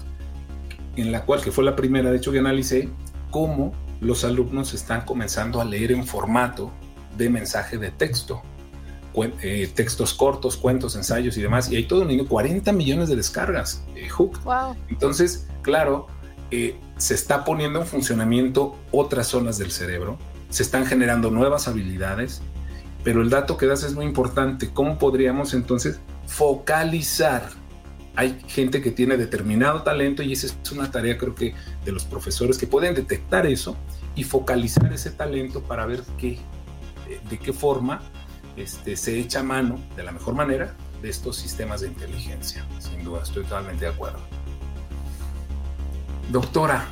en 0.97 1.13
la 1.13 1.25
cual, 1.25 1.41
que 1.41 1.53
fue 1.53 1.63
la 1.63 1.77
primera, 1.77 2.11
de 2.11 2.17
hecho, 2.17 2.33
que 2.33 2.41
analicé, 2.41 2.89
cómo 3.31 3.73
los 4.01 4.25
alumnos 4.25 4.75
están 4.75 5.03
comenzando 5.03 5.61
a 5.61 5.65
leer 5.65 5.93
en 5.93 6.05
formato 6.05 6.73
de 7.17 7.31
mensaje 7.31 7.79
de 7.79 7.93
texto. 7.93 8.43
Eh, 9.43 9.71
textos 9.73 10.13
cortos, 10.13 10.57
cuentos, 10.57 10.97
ensayos 10.97 11.37
y 11.37 11.43
demás. 11.43 11.71
Y 11.71 11.77
hay 11.77 11.85
todo 11.85 12.03
un 12.03 12.09
niño, 12.09 12.27
40 12.27 12.73
millones 12.73 13.09
de 13.09 13.15
descargas. 13.15 13.85
Eh, 13.95 14.09
Hooked. 14.09 14.41
Entonces, 14.89 15.47
claro, 15.63 16.09
se 16.51 17.15
está 17.15 17.45
poniendo 17.45 17.81
en 17.81 17.87
funcionamiento 17.87 18.77
otras 18.91 19.29
zonas 19.29 19.57
del 19.57 19.71
cerebro, 19.71 20.19
se 20.51 20.65
están 20.65 20.85
generando 20.85 21.31
nuevas 21.31 21.69
habilidades 21.69 22.43
pero 23.05 23.21
el 23.21 23.29
dato 23.31 23.57
que 23.57 23.67
das 23.67 23.85
es 23.85 23.95
muy 23.95 24.07
importante. 24.07 24.71
¿Cómo 24.73 24.99
podríamos 24.99 25.53
entonces 25.53 26.01
focalizar? 26.27 27.51
Hay 28.17 28.41
gente 28.49 28.81
que 28.81 28.91
tiene 28.91 29.17
determinado 29.17 29.83
talento 29.83 30.23
y 30.23 30.33
esa 30.33 30.47
es 30.47 30.73
una 30.73 30.91
tarea 30.91 31.19
creo 31.19 31.35
que 31.35 31.55
de 31.85 31.93
los 31.93 32.05
profesores 32.05 32.57
que 32.57 32.67
pueden 32.67 32.95
detectar 32.95 33.47
eso 33.47 33.77
y 34.15 34.25
focalizar 34.25 34.93
ese 34.93 35.11
talento 35.11 35.63
para 35.63 35.85
ver 35.85 36.03
qué, 36.19 36.39
de 37.29 37.39
qué 37.39 37.53
forma 37.53 38.01
este, 38.57 38.97
se 38.97 39.19
echa 39.19 39.43
mano 39.43 39.79
de 39.97 40.05
la 40.05 40.13
mejor 40.13 40.35
manera 40.35 40.75
de 41.03 41.11
estos 41.11 41.37
sistemas 41.37 41.83
de 41.83 41.89
inteligencia. 41.89 42.65
Sin 42.79 43.05
duda, 43.05 43.23
estoy 43.23 43.43
totalmente 43.43 43.85
de 43.85 43.91
acuerdo. 43.91 44.21
Doctora, 46.31 46.87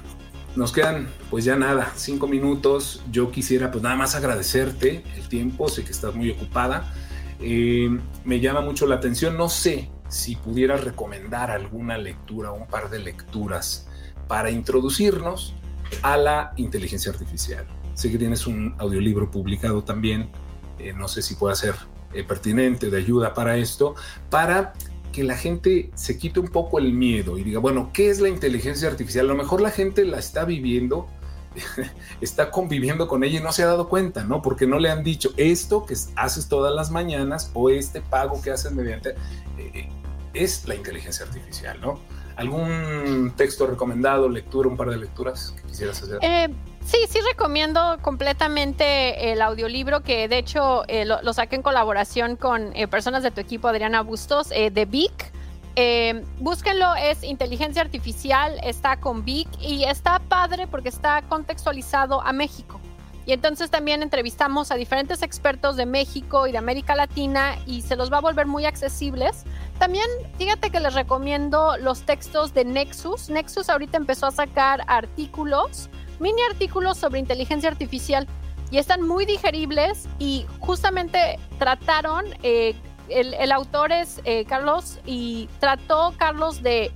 nos 0.56 0.72
quedan 0.72 1.08
pues 1.30 1.44
ya 1.44 1.56
nada, 1.56 1.92
cinco 1.96 2.26
minutos. 2.26 3.02
Yo 3.10 3.30
quisiera 3.30 3.70
pues 3.70 3.82
nada 3.82 3.96
más 3.96 4.14
agradecerte 4.14 5.04
el 5.16 5.28
tiempo, 5.28 5.68
sé 5.68 5.84
que 5.84 5.92
estás 5.92 6.14
muy 6.14 6.30
ocupada. 6.30 6.92
Eh, 7.40 7.90
me 8.24 8.40
llama 8.40 8.60
mucho 8.60 8.86
la 8.86 8.96
atención, 8.96 9.36
no 9.36 9.48
sé 9.48 9.90
si 10.08 10.36
pudieras 10.36 10.84
recomendar 10.84 11.50
alguna 11.50 11.96
lectura, 11.98 12.52
un 12.52 12.66
par 12.66 12.90
de 12.90 12.98
lecturas 12.98 13.88
para 14.28 14.50
introducirnos 14.50 15.54
a 16.02 16.16
la 16.16 16.52
inteligencia 16.56 17.10
artificial. 17.10 17.66
Sé 17.94 18.10
que 18.10 18.18
tienes 18.18 18.46
un 18.46 18.74
audiolibro 18.78 19.30
publicado 19.30 19.82
también, 19.84 20.30
eh, 20.78 20.92
no 20.92 21.08
sé 21.08 21.22
si 21.22 21.34
pueda 21.34 21.54
ser 21.54 21.74
eh, 22.14 22.24
pertinente, 22.24 22.90
de 22.90 22.98
ayuda 22.98 23.34
para 23.34 23.56
esto, 23.56 23.94
para 24.30 24.74
que 25.12 25.22
la 25.22 25.36
gente 25.36 25.90
se 25.94 26.18
quite 26.18 26.40
un 26.40 26.48
poco 26.48 26.78
el 26.78 26.92
miedo 26.92 27.38
y 27.38 27.44
diga, 27.44 27.60
bueno, 27.60 27.90
¿qué 27.92 28.10
es 28.10 28.20
la 28.20 28.28
inteligencia 28.28 28.88
artificial? 28.88 29.26
A 29.26 29.28
lo 29.28 29.36
mejor 29.36 29.60
la 29.60 29.70
gente 29.70 30.04
la 30.04 30.18
está 30.18 30.44
viviendo, 30.44 31.06
está 32.20 32.50
conviviendo 32.50 33.06
con 33.06 33.22
ella 33.22 33.38
y 33.38 33.42
no 33.42 33.52
se 33.52 33.62
ha 33.62 33.66
dado 33.66 33.88
cuenta, 33.88 34.24
¿no? 34.24 34.42
Porque 34.42 34.66
no 34.66 34.78
le 34.78 34.90
han 34.90 35.04
dicho 35.04 35.32
esto 35.36 35.86
que 35.86 35.94
haces 36.16 36.48
todas 36.48 36.74
las 36.74 36.90
mañanas 36.90 37.50
o 37.54 37.70
este 37.70 38.00
pago 38.00 38.40
que 38.42 38.50
haces 38.50 38.72
mediante 38.72 39.14
eh, 39.58 39.88
es 40.34 40.66
la 40.66 40.74
inteligencia 40.74 41.26
artificial, 41.26 41.80
¿no? 41.80 42.00
¿Algún 42.36 43.32
texto 43.36 43.66
recomendado, 43.66 44.28
lectura, 44.28 44.68
un 44.68 44.76
par 44.76 44.90
de 44.90 44.96
lecturas 44.96 45.54
que 45.56 45.62
quisieras 45.68 46.02
hacer? 46.02 46.18
Eh, 46.22 46.48
sí, 46.84 46.98
sí 47.08 47.18
recomiendo 47.20 47.98
completamente 48.00 49.32
el 49.32 49.42
audiolibro 49.42 50.02
que 50.02 50.28
de 50.28 50.38
hecho 50.38 50.84
eh, 50.88 51.04
lo, 51.04 51.32
saqué 51.32 51.56
en 51.56 51.62
colaboración 51.62 52.36
con 52.36 52.74
eh, 52.74 52.88
personas 52.88 53.22
de 53.22 53.30
tu 53.30 53.40
equipo, 53.40 53.68
Adriana 53.68 54.02
Bustos, 54.02 54.48
de 54.48 54.86
Vic. 54.86 55.32
búsquenlo, 56.38 56.94
es 56.94 57.22
inteligencia 57.22 57.82
artificial, 57.82 58.58
está 58.62 58.98
con 58.98 59.24
Vic 59.24 59.48
y 59.60 59.84
está 59.84 60.18
padre 60.18 60.66
porque 60.66 60.88
está 60.88 61.22
contextualizado 61.22 62.20
a 62.20 62.32
México. 62.32 62.80
Y 63.24 63.32
entonces 63.32 63.70
también 63.70 64.02
entrevistamos 64.02 64.72
a 64.72 64.74
diferentes 64.74 65.22
expertos 65.22 65.76
de 65.76 65.86
México 65.86 66.46
y 66.46 66.52
de 66.52 66.58
América 66.58 66.96
Latina 66.96 67.56
y 67.66 67.82
se 67.82 67.94
los 67.94 68.12
va 68.12 68.18
a 68.18 68.20
volver 68.20 68.46
muy 68.46 68.64
accesibles. 68.64 69.44
También 69.78 70.06
fíjate 70.38 70.70
que 70.70 70.80
les 70.80 70.94
recomiendo 70.94 71.76
los 71.78 72.02
textos 72.02 72.52
de 72.52 72.64
Nexus. 72.64 73.28
Nexus 73.30 73.68
ahorita 73.68 73.96
empezó 73.96 74.26
a 74.26 74.32
sacar 74.32 74.82
artículos, 74.88 75.88
mini 76.18 76.42
artículos 76.50 76.98
sobre 76.98 77.20
inteligencia 77.20 77.68
artificial 77.68 78.26
y 78.72 78.78
están 78.78 79.02
muy 79.02 79.24
digeribles 79.24 80.08
y 80.18 80.46
justamente 80.58 81.38
trataron, 81.58 82.24
eh, 82.42 82.74
el, 83.08 83.52
autor 83.52 83.92
es 83.92 84.20
eh, 84.24 84.44
Carlos 84.46 84.98
y 85.04 85.48
trató 85.60 86.14
Carlos 86.16 86.62
de 86.62 86.90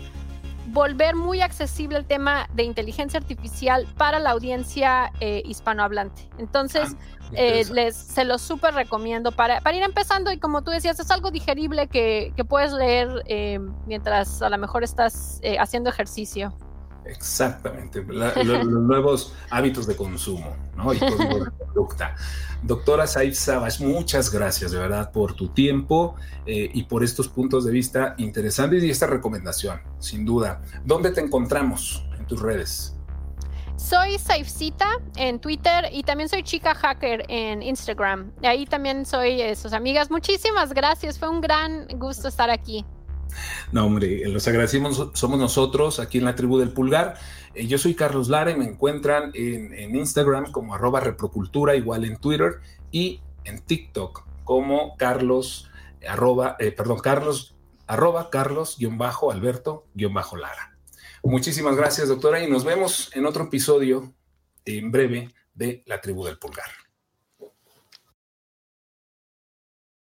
volver 0.66 1.14
muy 1.14 1.40
accesible 1.40 1.98
el 1.98 2.06
tema 2.06 2.48
de 2.54 2.64
inteligencia 2.64 3.18
artificial 3.18 3.86
para 3.96 4.18
la 4.18 4.30
audiencia 4.30 5.12
eh, 5.20 5.42
hispanohablante. 5.44 6.28
Entonces, 6.38 6.94
ah, 6.94 7.30
eh, 7.32 7.64
les, 7.72 7.96
se 7.96 8.24
los 8.24 8.42
súper 8.42 8.74
recomiendo 8.74 9.32
para, 9.32 9.60
para, 9.60 9.76
ir 9.76 9.82
empezando 9.82 10.32
y 10.32 10.38
como 10.38 10.62
tú 10.62 10.70
decías, 10.70 10.98
es 11.00 11.10
algo 11.10 11.30
digerible 11.30 11.88
que, 11.88 12.32
que 12.36 12.44
puedes 12.44 12.72
leer 12.72 13.22
eh, 13.26 13.58
mientras 13.86 14.42
a 14.42 14.50
lo 14.50 14.58
mejor 14.58 14.84
estás 14.84 15.40
haciendo 15.58 15.90
ejercicio. 15.90 16.52
Exactamente, 17.09 18.02
los 18.02 18.66
nuevos 18.66 19.32
hábitos 19.50 19.86
de 19.86 19.96
consumo 19.96 20.57
¿no? 20.76 20.92
y 20.92 20.98
de 20.98 21.50
conducta. 21.59 22.16
Doctora 22.62 23.07
Saif 23.07 23.36
Sabas, 23.36 23.80
muchas 23.80 24.30
gracias 24.30 24.72
de 24.72 24.78
verdad 24.78 25.12
por 25.12 25.34
tu 25.34 25.48
tiempo 25.48 26.16
eh, 26.46 26.70
y 26.72 26.84
por 26.84 27.04
estos 27.04 27.28
puntos 27.28 27.64
de 27.64 27.70
vista 27.70 28.14
interesantes 28.18 28.82
y 28.82 28.90
esta 28.90 29.07
recomendación, 29.07 29.80
sin 29.98 30.24
duda. 30.24 30.62
¿Dónde 30.84 31.11
te 31.11 31.20
encontramos 31.20 32.04
en 32.18 32.26
tus 32.26 32.40
redes? 32.40 32.96
Soy 33.76 34.18
Saifcita 34.18 34.88
en 35.16 35.38
Twitter 35.38 35.90
y 35.92 36.02
también 36.02 36.28
soy 36.28 36.42
Chica 36.42 36.74
Hacker 36.74 37.24
en 37.28 37.62
Instagram. 37.62 38.32
Ahí 38.42 38.64
también 38.64 39.04
soy 39.04 39.40
eh, 39.42 39.54
sus 39.54 39.74
amigas. 39.74 40.11
Muchísimas 40.11 40.72
gracias, 40.72 41.18
fue 41.18 41.28
un 41.28 41.42
gran 41.42 41.86
gusto 41.98 42.28
estar 42.28 42.48
aquí. 42.48 42.84
No, 43.72 43.86
hombre, 43.86 44.26
los 44.28 44.46
agradecimos, 44.48 45.10
somos 45.14 45.38
nosotros 45.38 46.00
aquí 46.00 46.18
en 46.18 46.24
la 46.24 46.34
tribu 46.34 46.58
del 46.58 46.70
pulgar. 46.70 47.14
Eh, 47.54 47.66
yo 47.66 47.78
soy 47.78 47.94
Carlos 47.94 48.28
Lara 48.28 48.50
y 48.50 48.56
me 48.56 48.64
encuentran 48.64 49.30
en, 49.34 49.94
Instagram 49.96 50.52
como 50.52 50.74
arroba 50.74 51.00
reprocultura, 51.00 51.74
igual 51.74 52.04
en 52.04 52.16
Twitter 52.16 52.60
y 52.90 53.20
en 53.44 53.60
TikTok 53.60 54.24
como 54.44 54.96
Carlos, 54.96 55.70
arroba, 56.08 56.56
eh, 56.58 56.70
perdón, 56.70 57.00
Carlos, 57.00 57.56
arroba 57.86 58.30
Carlos, 58.30 58.76
guion 58.78 58.98
bajo, 58.98 59.32
Alberto, 59.32 59.86
guion 59.94 60.14
bajo 60.14 60.36
Lara. 60.36 60.76
Muchísimas 61.22 61.76
gracias, 61.76 62.08
doctora, 62.08 62.42
y 62.42 62.50
nos 62.50 62.64
vemos 62.64 63.10
en 63.14 63.26
otro 63.26 63.44
episodio 63.44 64.14
en 64.64 64.92
breve 64.92 65.30
de 65.54 65.82
La 65.86 66.00
Tribu 66.00 66.24
del 66.24 66.38
Pulgar. 66.38 66.86